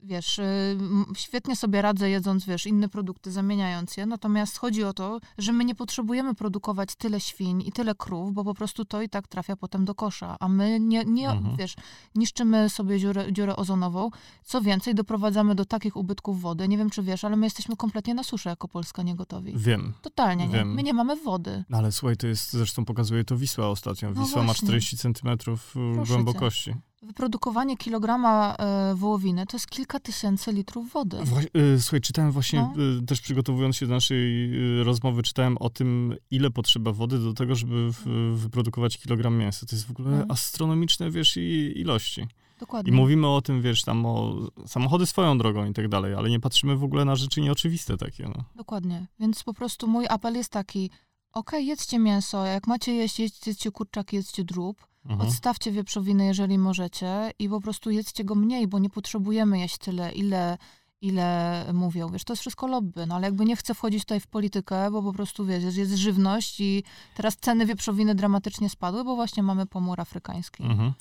[0.03, 5.21] wiesz, ym, świetnie sobie radzę jedząc, wiesz, inne produkty, zamieniając je, natomiast chodzi o to,
[5.39, 9.09] że my nie potrzebujemy produkować tyle świń i tyle krów, bo po prostu to i
[9.09, 11.57] tak trafia potem do kosza, a my nie, nie Mhm.
[11.57, 11.75] wiesz,
[12.15, 14.11] niszczymy sobie dziurę, dziurę ozonową,
[14.45, 18.15] co więcej, doprowadzamy do takich ubytków wody, nie wiem, czy wiesz, ale my jesteśmy kompletnie
[18.15, 19.53] na suszę jako Polska niegotowi.
[19.57, 19.93] Wiem.
[20.03, 20.55] Totalnie nie.
[20.55, 20.75] Wiem.
[20.75, 21.65] My nie mamy wody.
[21.69, 24.11] No ale słuchaj, to jest, zresztą pokazuje to Wisła ostatnio.
[24.11, 24.67] No Wisła ma właśnie.
[24.67, 26.75] 40 centymetrów y, Proszę głębokości.
[27.03, 31.17] Wyprodukowanie kilograma e, wołowiny to jest kilka tysięcy litrów wody.
[31.17, 32.83] Wła- y, Słuchaj, czytałem właśnie, No.
[32.99, 34.51] y, też przygotowując się do naszej
[34.85, 38.05] rozmowy, czytałem o tym, ile potrzeba wody do tego, żeby w,
[38.37, 39.67] wyprodukować kilogram mięsa.
[39.67, 40.25] To jest w ogóle No.
[40.29, 42.21] astronomiczne, wiesz, i, ilości.
[42.21, 42.93] I Dokładnie.
[42.93, 44.35] mówimy o tym, wiesz, tam o
[44.67, 48.25] samochody swoją drogą i tak dalej, ale nie patrzymy w ogóle na rzeczy nieoczywiste takie,
[48.29, 48.45] no.
[48.57, 49.07] Dokładnie.
[49.21, 50.91] Więc po prostu mój apel jest taki,
[51.33, 55.29] okej, jedzcie mięso, jak macie jeść, jedzcie kurczak, jedzcie drób, Mhm.
[55.29, 60.13] odstawcie wieprzowiny, jeżeli możecie i po prostu jedzcie go mniej, bo nie potrzebujemy jeść tyle,
[60.13, 60.59] ile,
[61.01, 62.09] ile mówią.
[62.09, 65.03] Wiesz, to jest wszystko lobby, no ale jakby nie chcę wchodzić tutaj w politykę, bo
[65.03, 66.85] po prostu, wiesz, jest, jest żywność i
[67.17, 70.63] teraz ceny wieprzowiny dramatycznie spadły, bo właśnie mamy pomór afrykański.
[70.63, 70.93] Mhm.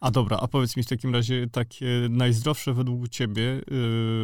[0.00, 3.60] A dobra, a powiedz mi w takim razie takie najzdrowsze według ciebie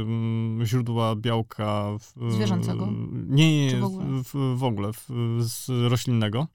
[0.03, 2.89] ym, źródła białka w, Zwierzęcego?
[3.13, 4.05] Nie, nie, nie w w, ogóle?
[4.25, 5.09] w, w ogóle w,
[5.41, 6.47] z roślinnego.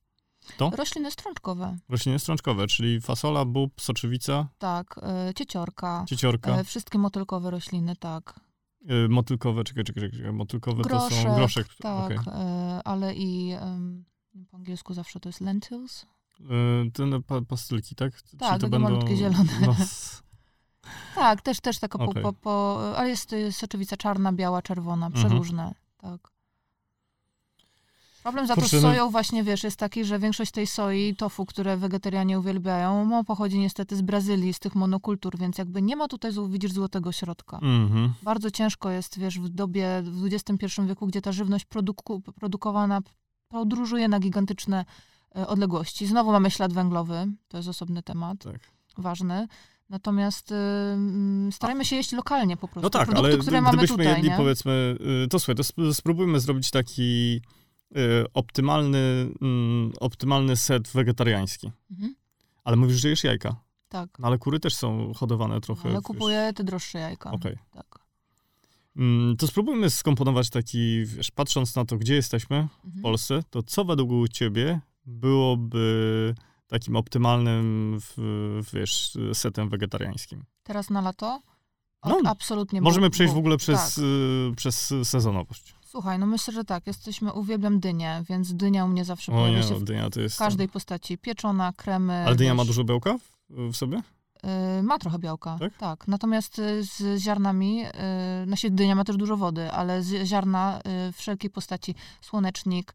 [0.72, 7.52] Rośliny strączkowe, Rośliny strączkowe, czyli fasola, bób, soczewica, tak, e, cieciorka, cieciorka, e, wszystkie motylkowe
[7.52, 8.40] rośliny, tak.
[9.06, 11.68] y, motylkowe, czekaj, czekaj, czekaj, motylkowe to Groszek, są groszek.
[11.82, 12.18] tak, okej.
[12.34, 13.56] e, ale i
[14.52, 16.06] po angielsku zawsze to jest lentils.
[16.88, 18.22] Y, Te pa, pastylki, tak?
[18.40, 18.90] Tak, to będą...
[18.90, 19.60] malutkie zielone.
[19.66, 19.76] No,
[21.16, 22.24] Tak, też, też taka po, Okej.
[22.24, 25.26] po, po, ale jest y, soczewica czarna, biała, czerwona, Mhm.
[25.26, 26.33] przeróżne, tak.
[28.24, 31.16] Problem za to z no- soją właśnie, wiesz, jest taki, że większość tej soi i
[31.16, 35.96] tofu, które wegetarianie uwielbiają, no, pochodzi niestety z Brazylii, z tych monokultur, więc jakby nie
[35.96, 37.58] ma tutaj, widzisz, złotego środka.
[37.58, 38.14] mhm.
[38.24, 43.02] Bardzo ciężko jest, wiesz, w dobie, w XXI wieku, gdzie ta żywność produku, produkowana
[43.48, 44.86] podróżuje na gigantyczne
[45.36, 46.08] e, odległości.
[46.08, 48.60] Znowu mamy ślad węglowy, to jest osobny temat, Tak.
[48.98, 49.48] ważny.
[49.90, 52.82] Natomiast y, mm, starajmy się jeść lokalnie po prostu.
[52.86, 54.38] No tak, Produkty, ale które mamy gdybyśmy tutaj, jedli, nie?
[54.38, 57.42] powiedzmy, y, to słuchaj, to sp- spróbujmy zrobić taki
[58.34, 61.72] optymalny, mm, optymalny set wegetariański.
[61.92, 62.16] Mhm,
[62.64, 63.56] Ale mówisz, że jesz jajka.
[63.90, 64.20] tak.
[64.20, 65.84] No, ale kury też są hodowane trochę.
[65.84, 66.04] Ale wiesz.
[66.04, 67.32] kupuję te droższe jajka.
[67.32, 67.58] Okej.
[67.72, 68.00] Tak.
[68.98, 73.02] Mm, To spróbujmy skomponować taki, wiesz, patrząc na to, gdzie jesteśmy w Mhm.
[73.04, 76.36] Polsce, to co według ciebie byłoby
[76.68, 80.46] takim optymalnym, w, wiesz, setem wegetariańskim?
[80.64, 81.42] Teraz na lato?
[82.06, 82.82] No, absolutnie.
[82.82, 84.04] Możemy przejść w ogóle przez, Tak.
[84.04, 85.76] y, przez sezonowość.
[85.94, 86.88] Słuchaj, no myślę, że tak.
[86.88, 90.10] Jesteśmy, uwielbiam dynię, więc dynia u mnie zawsze O pojawia nie, się no, w dynia
[90.10, 90.40] to jest...
[90.40, 91.18] każdej postaci.
[91.18, 92.24] Pieczona, kremy.
[92.26, 93.18] Ale dynia ma dużo białka
[93.50, 94.02] w, w sobie?
[94.80, 95.78] y, ma trochę białka, Tak?
[95.78, 96.08] tak.
[96.08, 100.80] Natomiast y, z ziarnami, y, znaczy dynia ma też dużo wody, ale z ziarna
[101.10, 102.94] y, wszelkiej postaci, słonecznik,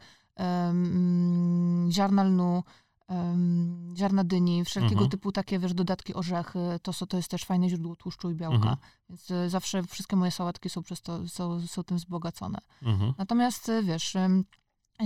[0.70, 2.62] ym, ziarna lnu,
[3.10, 5.10] ym, ziarna dyni, wszelkiego Mhm.
[5.10, 8.56] typu takie, wiesz, dodatki, orzechy, to, to jest też fajne źródło tłuszczu i białka.
[8.56, 8.76] Mhm.
[9.08, 12.58] Więc y, zawsze wszystkie moje sałatki są przez to, są, są tym wzbogacone.
[12.82, 13.14] Mhm.
[13.18, 14.16] Natomiast y, wiesz,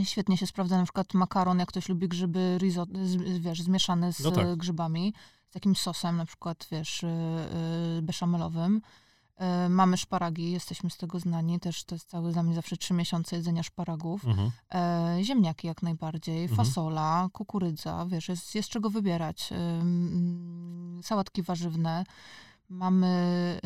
[0.04, 2.98] świetnie się sprawdza na przykład makaron, jak ktoś lubi grzyby, risotto,
[3.40, 4.56] wiesz, zmieszane z No tak.
[4.56, 5.14] grzybami,
[5.50, 7.08] z jakimś sosem, na przykład, wiesz, y,
[8.02, 8.80] beszamelowym.
[9.66, 12.94] Y, Mamy szparagi, jesteśmy z tego znani, też to jest cały dla mnie zawsze trzy
[12.94, 14.24] miesiące jedzenia szparagów.
[14.26, 14.50] Mhm.
[14.74, 16.56] E, ziemniaki jak najbardziej, Mhm.
[16.56, 19.50] fasola, kukurydza, wiesz, jest, jest czego wybierać.
[19.80, 22.04] Ym, sałatki warzywne.
[22.68, 23.60] Mamy...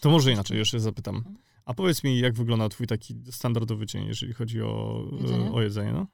[0.00, 1.24] To może inaczej, jeszcze zapytam.
[1.64, 5.52] A powiedz mi, jak wygląda twój taki standardowy dzień, jeżeli chodzi o Jedzenie?
[5.52, 6.06] o jedzenie no?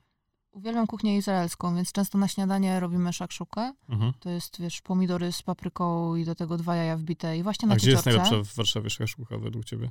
[0.51, 3.73] Uwielbiam kuchnię izraelską, więc często na śniadanie robimy szakszukę.
[3.89, 4.13] Mhm.
[4.21, 7.69] To jest, wiesz, pomidory z papryką i do tego dwa jaja wbite i właśnie A
[7.69, 9.89] na gdzie jest najlepsza w Warszawie szkaszłucha według ciebie?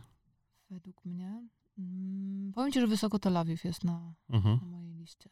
[0.70, 1.48] Według mnie.
[1.78, 4.60] Mm, powiem ci, że wysoko Tel Awiw jest na, Mhm.
[4.62, 5.30] na mojej liście.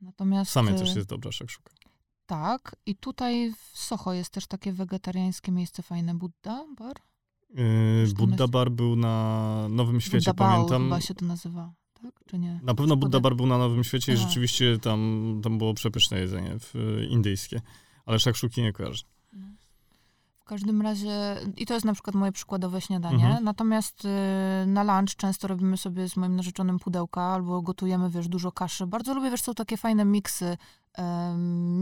[0.00, 0.50] Natomiast...
[0.50, 1.72] Samie y, też jest dobra szakszuka.
[2.26, 6.96] Tak, i tutaj w Soho jest też takie wegetariańskie miejsce fajne, Buddha Bar?
[7.50, 10.82] Yy, Buddha Bar był na Nowym Świecie, Buddha pamiętam.
[10.82, 11.72] chyba się to nazywa,
[12.02, 12.24] tak?
[12.26, 12.60] Czy nie?
[12.62, 14.28] Na pewno Buddha Bar był na Nowym Świecie i Aha.
[14.28, 16.74] rzeczywiście tam, tam było przepyszne jedzenie w,
[17.08, 17.60] indyjskie.
[18.06, 19.04] Ale szakszuki nie kojarzę.
[20.40, 23.24] W każdym razie, i to jest na przykład moje przykładowe śniadanie.
[23.24, 23.44] Mhm.
[23.44, 24.08] Natomiast y,
[24.66, 28.86] na lunch często robimy sobie z moim narzeczonym pudełka albo gotujemy, wiesz, dużo kaszy.
[28.86, 30.56] Bardzo lubię, wiesz, są takie fajne miksy,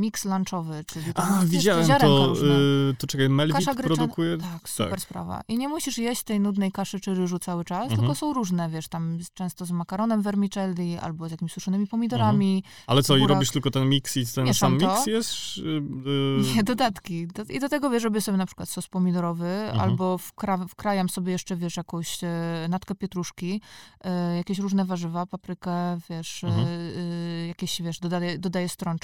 [0.00, 2.26] miks lunchowy, czyli tam A, widziałem to.
[2.26, 2.48] różne.
[2.48, 3.74] Yy, to czekaj, gryczana.
[3.74, 4.38] produkuje?
[4.38, 5.00] Tak, super tak.
[5.00, 5.42] sprawa.
[5.48, 8.00] I nie musisz jeść tej nudnej kaszy czy ryżu cały czas, Mhm.
[8.00, 12.64] tylko są różne, wiesz, tam często z makaronem vermicelli albo z jakimiś suszonymi pomidorami.
[12.86, 15.10] Ale co, i robisz tylko ten mix i ten Mieszam sam to.
[15.10, 15.56] jest?
[15.56, 15.64] Yy,
[16.04, 17.26] yy, Nie, dodatki.
[17.26, 19.80] Do, I do tego, wiesz, robię sobie na przykład sos pomidorowy, Mhm.
[19.80, 22.28] albo wkra, wkrajam sobie jeszcze, wiesz, jakąś e,
[22.68, 23.60] natkę pietruszki,
[24.04, 26.66] e, jakieś różne warzywa, paprykę, wiesz, Mhm.
[26.66, 29.03] e, jakieś, wiesz, dodaję, dodaję strączki.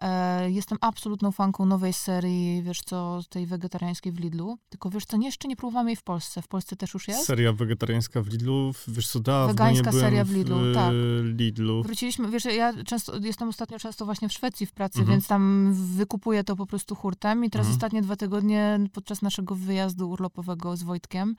[0.00, 4.58] E, jestem absolutną fanką nowej serii, wiesz co, tej wegetariańskiej w Lidlu.
[4.68, 6.42] Tylko wiesz co, nie, jeszcze nie próbowamy jej w Polsce.
[6.42, 7.24] W Polsce też już jest?
[7.26, 8.72] Seria wegetariańska w Lidlu.
[8.88, 10.92] Wiesz co, dawno Wegańska nie seria w Lidlu, w tak.
[11.22, 11.82] Lidlu.
[11.82, 15.16] Wróciliśmy, wiesz, ja często, jestem ostatnio często właśnie w Szwecji w pracy, Mhm.
[15.18, 17.76] więc tam wykupuję to po prostu hurtem i teraz Mhm.
[17.76, 21.36] ostatnie dwa tygodnie podczas naszego wyjazdu urlopowego z Wojtkiem,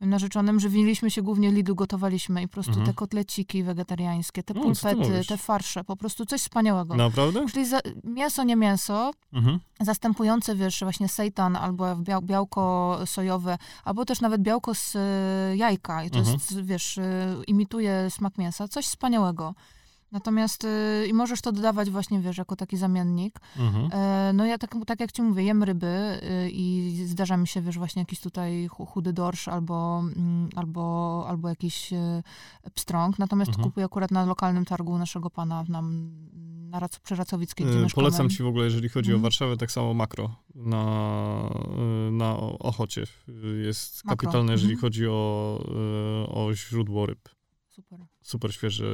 [0.00, 2.86] narzeczonym, żywiliśmy się głównie Lidlu, gotowaliśmy i po prostu Mhm.
[2.86, 5.26] te kotleciki wegetariańskie, te No, pulpety, mówisz?
[5.26, 6.94] te farsze, po prostu coś wspaniałego.
[6.94, 7.46] Naprawdę?
[7.52, 9.58] Czyli za, mięso, nie mięso, Mhm.
[9.80, 16.04] zastępujące, wiesz, właśnie seitan albo biał, białko sojowe, albo też nawet białko z e, jajka
[16.04, 16.34] i to Mhm.
[16.34, 18.68] jest, wiesz, e, imituje smak mięsa.
[18.68, 19.54] Coś wspaniałego.
[20.18, 23.40] Natomiast e, i możesz to dodawać właśnie, wiesz, jako taki zamiennik.
[23.58, 23.88] Mhm.
[23.92, 27.60] E, No ja tak, tak jak ci mówię, jem ryby e, i zdarza mi się,
[27.62, 32.22] wiesz, właśnie jakiś tutaj chu- chudy dorsz albo, mm, albo, albo jakiś e,
[32.74, 33.18] pstrąg.
[33.18, 33.64] Natomiast Mhm.
[33.64, 36.10] kupuję akurat na lokalnym targu naszego pana nam
[36.70, 38.02] na Rac- przy Racowickiej, gdzie E, mieszkamy.
[38.04, 39.22] Polecam ci w ogóle, jeżeli chodzi o Mhm.
[39.22, 40.84] Warszawę, tak samo makro na,
[42.08, 43.04] e, na Ochocie.
[43.64, 44.80] Jest Makro, kapitalne, jeżeli mhm.
[44.80, 45.58] chodzi o,
[46.28, 47.28] e, o źródło ryb.
[47.70, 47.98] Super.
[48.24, 48.84] Super świeże,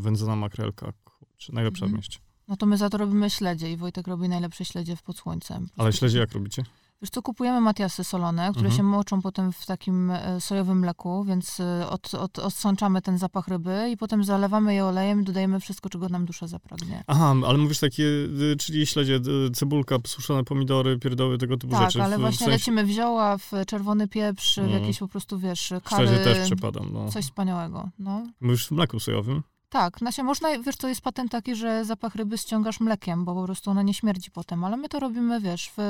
[0.00, 0.92] wędzona makrelka.
[1.04, 1.92] Kurczę, najlepsza Mhm.
[1.92, 2.18] w mieście.
[2.48, 5.68] No to my za to robimy śledzie i Wojtek robi najlepsze śledzie pod słońcem.
[5.76, 6.64] Ale śledzie jak robicie?
[7.02, 8.76] Wiesz co, kupujemy matiasy solone, które Mhm.
[8.76, 13.48] się moczą potem w takim e, sojowym mleku, więc e, od, od, odsączamy ten zapach
[13.48, 17.04] ryby i potem zalewamy je olejem i dodajemy wszystko, czego nam dusza zapragnie.
[17.06, 21.82] Aha, ale mówisz takie, y, czyli śledzie, y, cebulka, suszone pomidory, pierdoły, tego typu Tak,
[21.82, 22.02] rzeczy.
[22.02, 24.80] ale w, właśnie w sensie, lecimy w zioła, w czerwony pieprz, w Mhm.
[24.82, 26.92] jakieś po prostu, wiesz, kary, śledzie też przepadam.
[26.92, 27.08] No.
[27.08, 27.88] coś wspaniałego.
[27.98, 28.22] No.
[28.40, 29.42] Mówisz w mleku sojowym?
[29.74, 33.34] Tak, na się można, wiesz, to jest patent taki, że zapach ryby ściągasz mlekiem, bo
[33.34, 35.80] po prostu ona nie śmierdzi potem, ale my to robimy, wiesz, w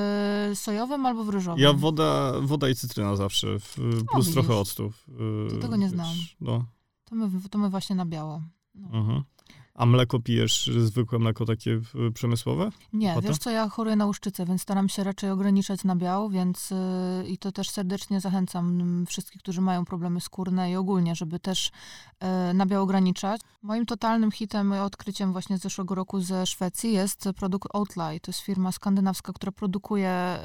[0.54, 1.62] sojowym albo w ryżowym.
[1.62, 3.74] Ja woda, woda i cytryna zawsze, w,
[4.12, 4.32] plus widzisz.
[4.32, 4.92] trochę octu.
[5.48, 6.08] y, To tego nie wiesz, znam.
[6.40, 6.64] No.
[7.04, 8.42] To my, to my właśnie na biało.
[8.74, 8.88] No.
[8.98, 9.22] Mhm.
[9.74, 11.80] A mleko pijesz, zwykłe mleko takie
[12.14, 12.70] przemysłowe?
[12.92, 16.70] Nie, wiesz co, ja choruję na łuszczycę, więc staram się raczej ograniczać na biał, więc
[16.70, 21.70] yy, i to też serdecznie zachęcam wszystkich, którzy mają problemy skórne i ogólnie, żeby też
[22.22, 23.40] yy, na biał ograniczać.
[23.62, 28.20] Moim totalnym hitem i odkryciem właśnie z zeszłego roku ze Szwecji jest produkt Oatly.
[28.20, 30.38] To jest firma skandynawska, która produkuje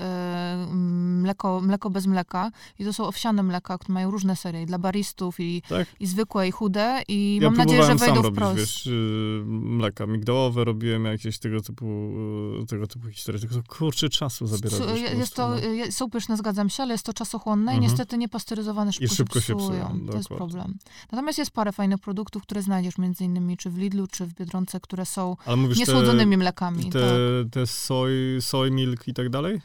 [0.60, 0.76] yy,
[1.22, 4.80] mleko, mleko bez mleka i to są owsiane mleka, które mają różne serie i dla
[4.80, 5.88] baristów i, Tak?
[6.00, 9.19] i zwykłe i chude i ja mam nadzieję, że wejdą sam w robić, wiesz, y,
[9.46, 11.86] mleka migdałowe, robiłem jakieś tego typu,
[12.62, 14.78] y, tego typu historie, tylko to kurczę czasu zabiera.
[14.78, 14.84] Po
[15.18, 15.56] jest to, no.
[15.92, 17.92] są pyszne, zgadzam się, ale jest to czasochłonne i Mhm.
[17.92, 19.86] niestety niepasteryzowane szybko, szybko się się psują.
[19.86, 20.78] psują, to jest problem.
[21.12, 24.80] Natomiast jest parę fajnych produktów, które znajdziesz między innymi czy w Lidlu, czy w Biedronce,
[24.80, 25.38] które są
[25.78, 26.90] niesłodzonymi mlekami.
[26.90, 27.52] te, Tak.
[27.52, 28.12] te soj,
[28.42, 29.62] soy milk i tak dalej?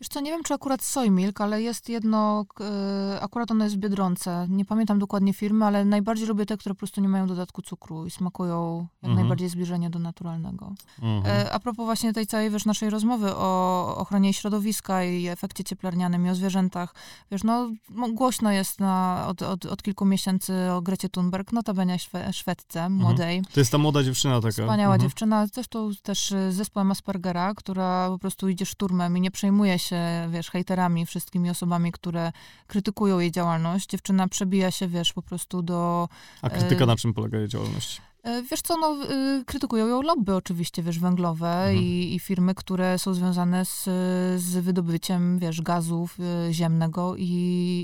[0.00, 3.76] Wiesz co, nie wiem czy akurat soy milk, ale jest jedno, e, akurat ono jest
[3.76, 4.46] w Biedronce.
[4.50, 8.06] Nie pamiętam dokładnie firmy, ale najbardziej lubię te, które po prostu nie mają dodatku cukru
[8.06, 9.14] i smakują jak Mhm.
[9.14, 10.72] najbardziej zbliżenie do naturalnego.
[11.02, 11.36] Mhm.
[11.46, 16.26] E, A propos właśnie tej całej, wiesz, naszej rozmowy o ochronie środowiska i efekcie cieplarnianym
[16.26, 16.94] i o zwierzętach,
[17.30, 17.68] wiesz, no
[18.12, 23.42] głośno jest na, od, od, od kilku miesięcy o Grecie Thunberg, notabene szwe, Szwedce, młodej.
[23.52, 24.50] To jest ta młoda dziewczyna taka.
[24.52, 25.00] Wspaniała Mhm.
[25.00, 29.93] dziewczyna, zresztą też z zespołem Aspergera, która po prostu idzie szturmem i nie przejmuje się,
[30.30, 32.32] wiesz, hejterami, wszystkimi osobami, które
[32.66, 33.88] krytykują jej działalność.
[33.90, 36.08] Dziewczyna przebija się, wiesz, po prostu do
[36.42, 38.02] A krytyka e, na czym polega jej działalność?
[38.22, 38.96] E, Wiesz co, no,
[39.40, 41.76] y, krytykują ją lobby oczywiście, wiesz, węglowe Mhm.
[41.84, 43.82] i, i firmy, które są związane z,
[44.42, 46.18] z wydobyciem, wiesz, gazów
[46.50, 47.24] ziemnego i,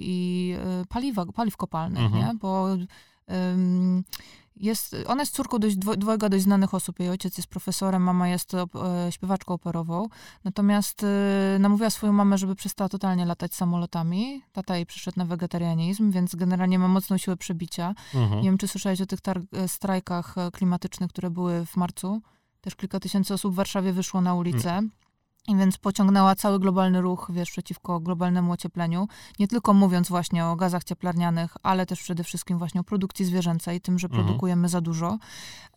[0.05, 0.55] i
[0.89, 2.27] paliwa, paliw kopalnych, Mhm.
[2.27, 2.35] nie?
[2.39, 2.69] Bo
[3.31, 4.05] ym,
[4.61, 7.01] jest, ona jest córką dość, dwo- dwojga dość znanych osób.
[7.01, 10.09] Jej ojciec jest profesorem, mama jest op, e, śpiewaczką operową.
[10.45, 14.43] Natomiast y, namówiła swoją mamę, żeby przestała totalnie latać samolotami.
[14.53, 17.95] Tata jej przyszedł na wegetarianizm, więc generalnie ma mocną siłę przebicia.
[18.15, 18.41] Mhm.
[18.41, 19.19] Nie wiem, czy słyszałeś o tych
[19.53, 22.21] e, strajkach e, klimatycznych, które były w marcu.
[22.61, 24.83] Też kilka tysięcy osób w Warszawie wyszło na ulicę.
[25.49, 29.09] I więc pociągnęła cały globalny ruch, wiesz, przeciwko globalnemu ociepleniu.
[29.39, 33.81] Nie tylko mówiąc właśnie o gazach cieplarnianych, ale też przede wszystkim właśnie o produkcji zwierzęcej,
[33.81, 34.25] tym, że Mhm.
[34.25, 35.19] produkujemy za dużo.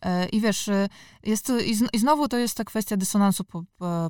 [0.02, 0.88] E, I wiesz, e,
[1.22, 3.64] jest, i, zn- i znowu to jest ta kwestia dysonansu po,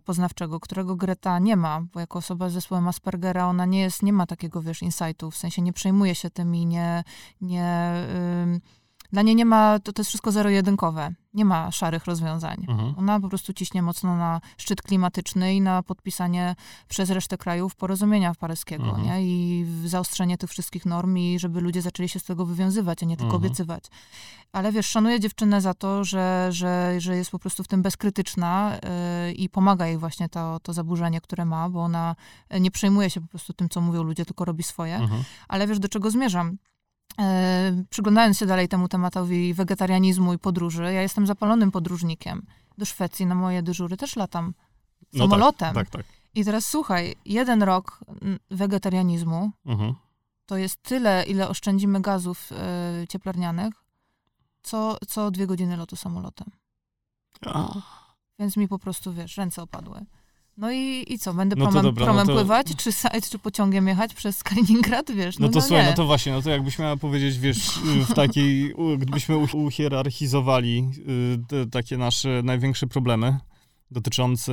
[0.04, 4.12] poznawczego, którego Greta nie ma, bo jako osoba z zespołem Aspergera ona nie jest, nie
[4.12, 7.04] ma takiego, wiesz, insightu, w sensie nie przejmuje się tym i nie,
[7.40, 7.92] nie
[8.42, 8.60] ym,
[9.14, 11.14] dla niej nie ma, to, to jest wszystko zero-jedynkowe.
[11.34, 12.64] Nie ma szarych rozwiązań.
[12.68, 12.94] Mhm.
[12.98, 16.54] Ona po prostu ciśnie mocno na szczyt klimatyczny i na podpisanie
[16.88, 19.04] przez resztę krajów porozumienia paryskiego, Mhm.
[19.06, 19.22] nie?
[19.22, 23.16] I zaostrzenie tych wszystkich norm i żeby ludzie zaczęli się z tego wywiązywać, a nie
[23.16, 23.42] tylko Mhm.
[23.44, 23.84] obiecywać.
[24.52, 28.72] Ale wiesz, szanuję dziewczynę za to, że, że, że jest po prostu w tym bezkrytyczna
[29.26, 32.16] yy, i pomaga jej właśnie to, to zaburzenie, które ma, bo ona
[32.60, 34.96] nie przejmuje się po prostu tym, co mówią ludzie, tylko robi swoje.
[34.96, 35.24] Mhm.
[35.48, 36.56] Ale wiesz, do czego zmierzam?
[37.20, 42.46] E, przyglądając się dalej temu tematowi wegetarianizmu i podróży, ja jestem zapalonym podróżnikiem.
[42.78, 44.54] Do Szwecji na moje dyżury też latam
[45.12, 45.74] No samolotem.
[45.74, 46.04] Tak, tak.
[46.34, 48.00] I teraz słuchaj, jeden rok
[48.50, 49.94] wegetarianizmu Mhm.
[50.46, 53.74] to jest tyle, ile oszczędzimy gazów e, cieplarnianych,
[54.62, 56.48] co, co dwie godziny lotu samolotem.
[57.46, 57.68] A,
[58.38, 60.06] Więc mi po prostu, wiesz, ręce opadły.
[60.56, 62.90] No i, i co, będę No promem, dobra, no promem to- pływać, czy,
[63.30, 65.38] czy pociągiem jechać przez Kaliningrad, wiesz?
[65.38, 65.90] No to słuchaj, nie.
[65.90, 67.70] no to właśnie, no to jakbyś miała powiedzieć, wiesz,
[68.08, 73.38] w takiej, gdybyśmy uhierarchizowali y, te takie nasze największe problemy
[73.90, 74.52] dotyczące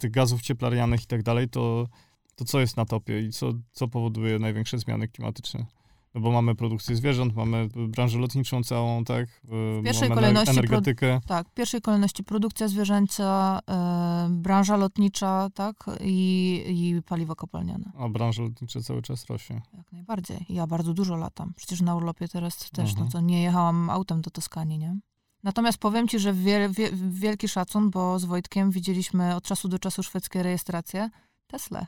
[0.00, 1.88] tych gazów cieplarnianych i tak dalej, to,
[2.36, 5.66] to co jest na topie i co, co powoduje największe zmiany klimatyczne?
[6.14, 9.28] No bo mamy produkcję zwierząt, mamy branżę lotniczą całą, tak?
[9.44, 11.20] W pierwszej mamy kolejności energetykę.
[11.26, 17.92] Tak, w pierwszej kolejności produkcja zwierzęca, e, branża lotnicza, tak, i, i paliwo kopalniane.
[17.98, 19.62] A branża lotnicza cały czas rośnie.
[19.72, 20.46] Jak najbardziej.
[20.48, 21.52] Ja bardzo dużo latam.
[21.56, 23.06] Przecież na urlopie teraz też, Mhm.
[23.06, 24.96] no to nie jechałam autem do Toskanii, nie?
[25.42, 29.78] Natomiast powiem ci, że wiel, wie, wielki szacun, bo z Wojtkiem widzieliśmy od czasu do
[29.78, 31.10] czasu szwedzkie rejestracje
[31.46, 31.86] Tesla.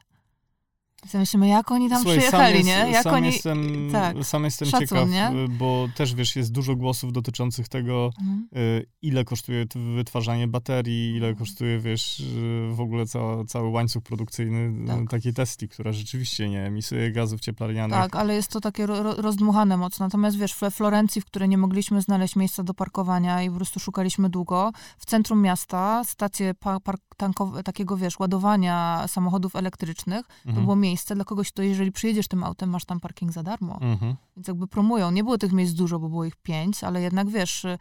[1.14, 2.72] Myślimy, jak oni tam Słuchaj, przyjechali, sam nie?
[2.72, 3.26] Jest, Jak sam oni...
[3.26, 4.16] jestem, tak.
[4.24, 5.30] sam jestem Szacun, ciekaw, nie?
[5.30, 8.48] y, bo też wiesz, jest dużo głosów dotyczących tego, Mhm.
[8.56, 9.64] y, ile kosztuje
[9.96, 14.98] wytwarzanie baterii, ile kosztuje, wiesz, y, w ogóle ca, cały łańcuch produkcyjny Tak.
[14.98, 15.10] tak.
[15.10, 17.98] takiej Tesli, która rzeczywiście nie emisuje gazów cieplarnianych.
[17.98, 20.06] Tak, ale jest to takie ro, ro- rozdmuchane mocno.
[20.06, 23.80] Natomiast wiesz, we Florencji, w której nie mogliśmy znaleźć miejsca do parkowania i po prostu
[23.80, 30.48] szukaliśmy długo, w centrum miasta stację pa, park, tankowe, takiego, wiesz, ładowania samochodów elektrycznych, to
[30.48, 30.64] Mhm.
[30.64, 33.78] było miejsce dla kogoś, kto jeżeli przyjedziesz tym autem, masz tam parking za darmo.
[33.80, 34.16] Mhm.
[34.36, 35.10] Więc jakby promują.
[35.10, 37.78] Nie było tych miejsc dużo, bo było ich pięć, ale jednak, wiesz, y,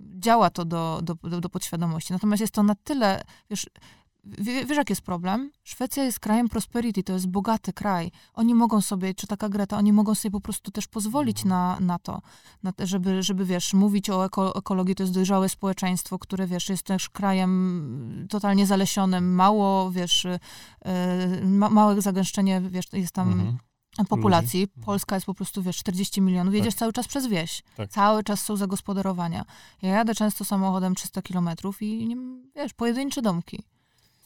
[0.00, 2.12] działa to do, do, do, do podświadomości.
[2.12, 3.80] Natomiast jest to na tyle, wiesz, wie-
[4.24, 5.50] wiesz, jaki jest problem?
[5.64, 8.10] Szwecja jest krajem prosperity, to jest bogaty kraj.
[8.34, 11.98] Oni mogą sobie, czy taka Greta, oni mogą sobie po prostu też pozwolić na, na
[11.98, 12.22] to,
[12.62, 16.68] na, te- żeby, żeby, wiesz, mówić o eko, ekologii, to jest dojrzałe społeczeństwo, które, wiesz,
[16.68, 20.38] jest też krajem totalnie zalesionym, mało, wiesz, y,
[21.46, 23.58] ma, małe zagęszczenie, wiesz, jest tam Mhm.
[24.08, 24.60] populacji.
[24.60, 24.72] Ludzi.
[24.84, 26.54] Polska jest po prostu, wiesz, 40 milionów.
[26.54, 27.62] Jedziesz cały czas przez wieś.
[27.76, 27.90] Tak.
[27.90, 29.44] Cały czas są zagospodarowania.
[29.82, 32.16] Ja jadę często samochodem 300 kilometrów i, nie,
[32.56, 33.62] wiesz, pojedyncze domki.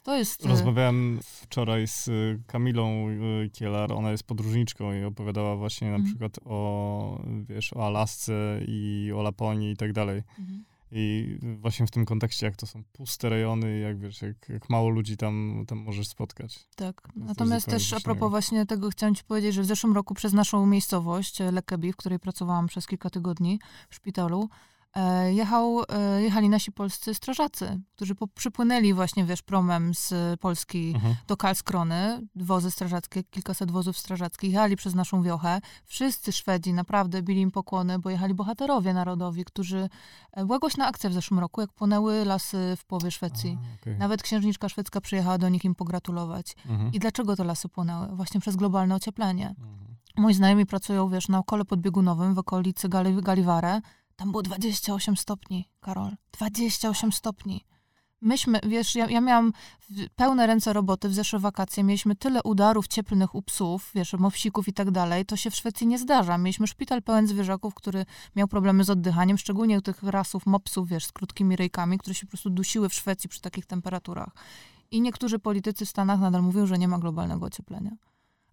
[0.04, 0.46] To jest...
[0.46, 5.94] e, Rozmawiałem wczoraj z y, Kamilą y, Kielar, ona jest podróżniczką i opowiadała właśnie na
[5.96, 6.10] Mhm.
[6.12, 10.22] przykład o, wiesz, o Alasce i o Laponii i tak dalej.
[10.38, 10.64] Mhm.
[10.96, 14.88] I właśnie w tym kontekście, jak to są puste rejony, jak wiesz, jak, jak mało
[14.88, 16.66] ludzi tam, tam możesz spotkać.
[16.76, 17.08] Tak.
[17.16, 20.66] Natomiast też a propos właśnie tego chciałam ci powiedzieć, że w zeszłym roku przez naszą
[20.66, 23.58] miejscowość, e, Lekebi, w której pracowałam przez kilka tygodni
[23.90, 24.73] w szpitalu, e,
[25.32, 31.14] jechał, e, jechali nasi polscy strażacy, którzy po, przypłynęli właśnie, wiesz, promem z Polski Mhm.
[31.26, 35.60] do Karlskrony, wozy strażackie, kilkaset wozów strażackich, jechali przez naszą wiochę.
[35.84, 39.88] Wszyscy Szwedzi naprawdę bili im pokłony, bo jechali bohaterowie narodowi, którzy...
[40.32, 43.58] e, Była głośna akcja w zeszłym roku, jak płonęły lasy w połowie Szwecji.
[43.60, 43.98] A, okej.
[43.98, 46.56] Nawet księżniczka szwedzka przyjechała do nich im pogratulować.
[46.66, 46.92] Mhm.
[46.92, 48.16] I dlaczego te lasy płonęły?
[48.16, 49.48] Właśnie przez globalne ocieplenie.
[49.48, 49.94] Mhm.
[50.16, 53.80] Moi znajomi pracują, wiesz, na kole podbiegunowym w okolicy Gali Galivare.
[54.16, 56.16] Tam było 28 stopni, Karol.
[56.32, 57.64] 28 stopni.
[58.20, 59.52] Myśmy, wiesz, ja, ja miałam
[60.16, 61.84] pełne ręce roboty w zeszłe wakacje.
[61.84, 65.26] Mieliśmy tyle udarów cieplnych u psów, wiesz, mopsików i tak dalej.
[65.26, 66.38] To się w Szwecji nie zdarza.
[66.38, 68.06] Mieliśmy szpital pełen zwierzaków, który
[68.36, 72.26] miał problemy z oddychaniem, szczególnie u tych rasów mopsów, wiesz, z krótkimi rejkami, które się
[72.26, 74.30] po prostu dusiły w Szwecji przy takich temperaturach.
[74.90, 77.90] I niektórzy politycy w Stanach nadal mówią, że nie ma globalnego ocieplenia.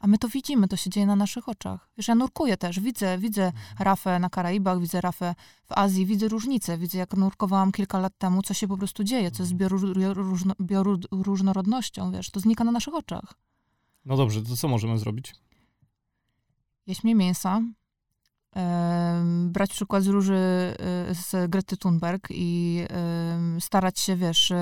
[0.02, 1.90] A my to widzimy, to się dzieje na naszych oczach.
[1.98, 5.36] Wiesz, ja nurkuję też, widzę, widzę rafę na Karaibach, widzę rafę
[5.66, 9.32] w Azji, widzę różnice, widzę jak nurkowałam kilka lat temu, co się po prostu dzieje,
[9.32, 13.34] co jest z bioru- różno- bioróżnorodnością, wiesz, to znika na naszych oczach.
[14.06, 15.36] No dobrze, to co możemy zrobić?
[16.88, 17.62] Jeść mniej mięsa,
[19.46, 20.76] brać przykład z Róży,
[21.12, 22.82] y, z Grety Thunberg i
[23.60, 24.56] starać się, wiesz, y,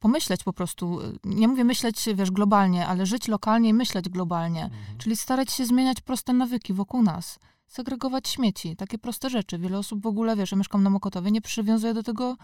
[0.00, 4.98] pomyśleć po prostu, nie mówię myśleć, wiesz, globalnie, ale żyć lokalnie i myśleć globalnie, mhm.
[4.98, 9.58] czyli starać się zmieniać proste nawyki wokół nas, segregować śmieci, takie proste rzeczy.
[9.58, 12.36] Wiele osób w ogóle, wiesz, ja mieszkam na Mokotowie, nie przywiązuje do tego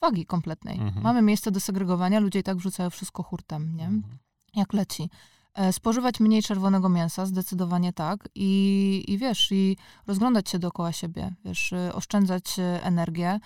[0.00, 0.78] wagi kompletnej.
[0.78, 1.02] Mhm.
[1.02, 3.84] Mamy miejsce do segregowania, ludzie i tak wrzucają wszystko hurtem, nie?
[3.84, 4.18] Mhm.
[4.54, 5.10] Jak leci.
[5.54, 8.28] E, spożywać mniej czerwonego mięsa, zdecydowanie tak.
[8.34, 9.76] I, I wiesz, i
[10.06, 13.40] rozglądać się dookoła siebie, wiesz, e, oszczędzać e, energię,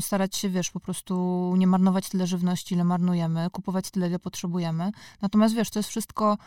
[0.00, 4.92] starać się, wiesz, po prostu nie marnować tyle żywności, ile marnujemy, kupować tyle, ile potrzebujemy.
[5.22, 6.38] Natomiast, wiesz, to jest wszystko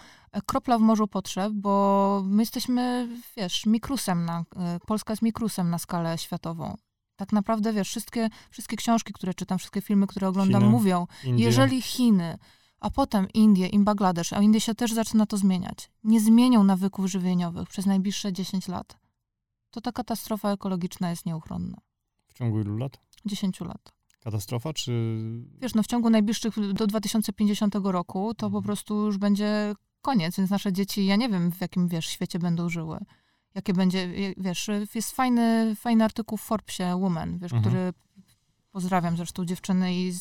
[0.45, 4.45] kropla w morzu potrzeb, bo my jesteśmy, wiesz, mikrusem na,
[4.87, 6.77] Polska jest mikrusem na skalę światową.
[7.15, 11.45] Tak naprawdę, wiesz, wszystkie, wszystkie książki, które czytam, wszystkie filmy, które oglądam, Chiny, mówią, Indie.
[11.45, 12.37] jeżeli Chiny
[12.79, 17.05] a potem Indie i Bangladesz, a Indie się też zaczyna to zmieniać, nie zmienią nawyków
[17.05, 18.97] żywieniowych przez najbliższe 10 lat,
[19.71, 21.77] to ta katastrofa ekologiczna jest nieuchronna.
[22.35, 22.97] W ciągu ilu lat?
[23.25, 23.93] 10 lat.
[24.19, 24.91] Katastrofa, czy...
[25.61, 28.63] Wiesz, no w ciągu najbliższych, do 2050 roku, to po mhm.
[28.63, 32.69] prostu już będzie koniec, więc nasze dzieci, ja nie wiem, w jakim, wiesz, świecie będą
[32.69, 32.99] żyły.
[33.55, 37.61] Jakie będzie, wiesz, jest fajny, fajny artykuł w Forbesie Woman, wiesz, mhm.
[37.61, 37.93] który
[38.71, 40.13] pozdrawiam zresztą dziewczyny i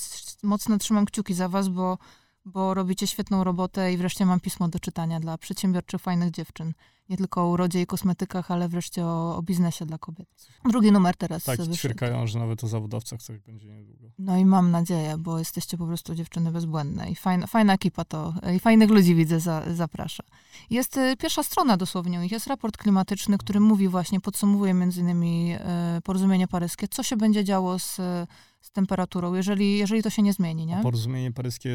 [0.42, 1.98] mocno trzymam kciuki za was, bo
[2.44, 6.72] bo robicie świetną robotę i wreszcie mam pismo do czytania dla przedsiębiorczych, fajnych dziewczyn.
[7.08, 10.28] Nie tylko o urodzie i kosmetykach, ale wreszcie o, o biznesie dla kobiet.
[10.64, 11.44] Drugi numer teraz.
[11.44, 14.10] Tak, ćwierkają, że nawet o zawodowcach coś będzie niedługo.
[14.18, 18.34] No i mam nadzieję, bo jesteście po prostu dziewczyny bezbłędne i fajna, fajna ekipa to,
[18.56, 20.24] i fajnych ludzi widzę, za, zaprasza.
[20.70, 25.54] Jest y, pierwsza strona dosłownie, ich jest raport klimatyczny, który mówi właśnie, podsumowuje między innymi
[25.98, 28.00] y, porozumienie paryskie, co się będzie działo z
[28.64, 30.80] z temperaturą, jeżeli, jeżeli to się nie zmieni, nie?
[30.82, 31.70] porozumienie paryskie,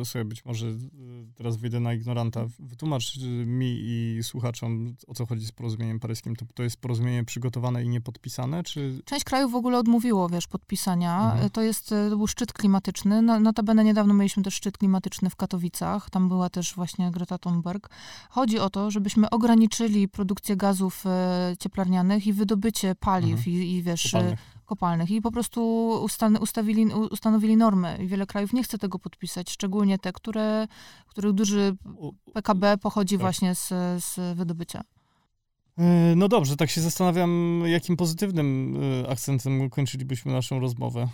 [0.00, 0.72] e, sobie być może e,
[1.34, 6.36] teraz wyjdę na ignoranta, wytłumacz e, mi i słuchaczom, o co chodzi z porozumieniem paryskim.
[6.36, 9.02] To, to jest porozumienie przygotowane i niepodpisane, czy...
[9.04, 11.32] Część krajów w ogóle odmówiło, wiesz, podpisania.
[11.32, 11.50] Mhm.
[11.50, 13.22] To jest, to był szczyt klimatyczny.
[13.22, 16.10] No, notabene niedawno mieliśmy też szczyt klimatyczny w Katowicach.
[16.10, 17.90] Tam była też właśnie Greta Thunberg.
[18.30, 21.04] Chodzi o to, żebyśmy ograniczyli produkcję gazów
[21.58, 23.56] cieplarnianych i wydobycie paliw mhm.
[23.56, 25.60] i, i, wiesz, Kopalnych kopalnych i po prostu
[26.04, 27.98] ustan ustawili, ustanowili normy.
[28.02, 30.66] I wiele krajów nie chce tego podpisać, szczególnie te, które,
[31.06, 31.76] których duży
[32.32, 33.20] PKB pochodzi tak.
[33.20, 33.68] właśnie z,
[34.04, 34.84] z wydobycia.
[35.78, 41.08] E, no dobrze, tak się zastanawiam, jakim pozytywnym e, akcentem kończylibyśmy naszą rozmowę.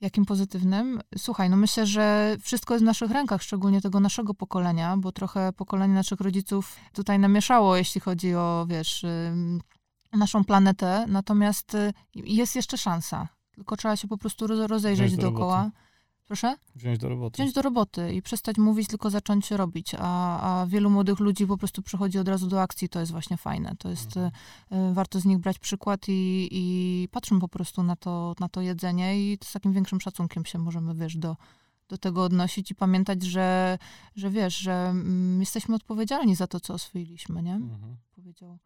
[0.00, 1.00] Jakim pozytywnym?
[1.18, 5.52] Słuchaj, no myślę, że wszystko jest w naszych rękach, szczególnie tego naszego pokolenia, bo trochę
[5.52, 9.04] pokolenie naszych rodziców tutaj namieszało, jeśli chodzi o, wiesz,
[10.12, 13.28] naszą planetę, natomiast y, jest jeszcze szansa.
[13.50, 15.64] Tylko trzeba się po prostu rozejrzeć Wziąć dookoła.
[15.64, 15.92] Do
[16.32, 16.56] Proszę?
[16.76, 17.34] Wziąć do roboty.
[17.34, 19.92] Wziąć do roboty i przestać mówić, tylko zacząć robić.
[19.98, 23.36] A, a wielu młodych ludzi po prostu przychodzi od razu do akcji, to jest właśnie
[23.36, 23.74] fajne.
[23.78, 24.90] To jest, mhm.
[24.90, 28.60] y, warto z nich brać przykład i, i patrzmy po prostu na to, na to
[28.60, 31.36] jedzenie i z takim większym szacunkiem się możemy, wiesz, do,
[31.88, 33.78] do tego odnosić i pamiętać, że,
[34.16, 37.54] że wiesz, że mm, jesteśmy odpowiedzialni za to, co oswoiliśmy, nie?
[37.54, 37.96] Mhm.
[38.16, 38.58] Powiedział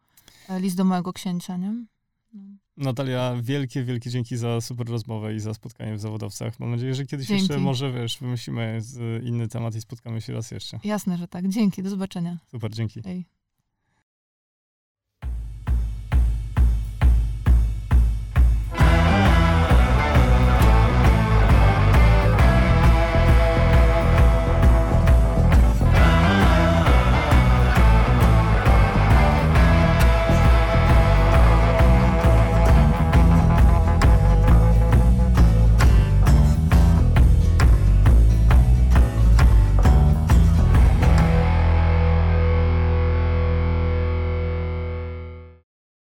[0.59, 1.85] list do mojego księcia, nie?
[2.33, 2.41] No.
[2.77, 6.59] Natalia, wielkie, wielkie dzięki za super rozmowę i za spotkanie w zawodowcach.
[6.59, 7.41] Mam nadzieję, że kiedyś dzięki.
[7.43, 8.79] jeszcze może, wiesz, wymyślimy
[9.23, 10.79] inny temat i spotkamy się raz jeszcze.
[10.83, 11.47] Jasne, że tak.
[11.47, 12.37] Dzięki, do zobaczenia.
[12.51, 13.01] Super, dzięki.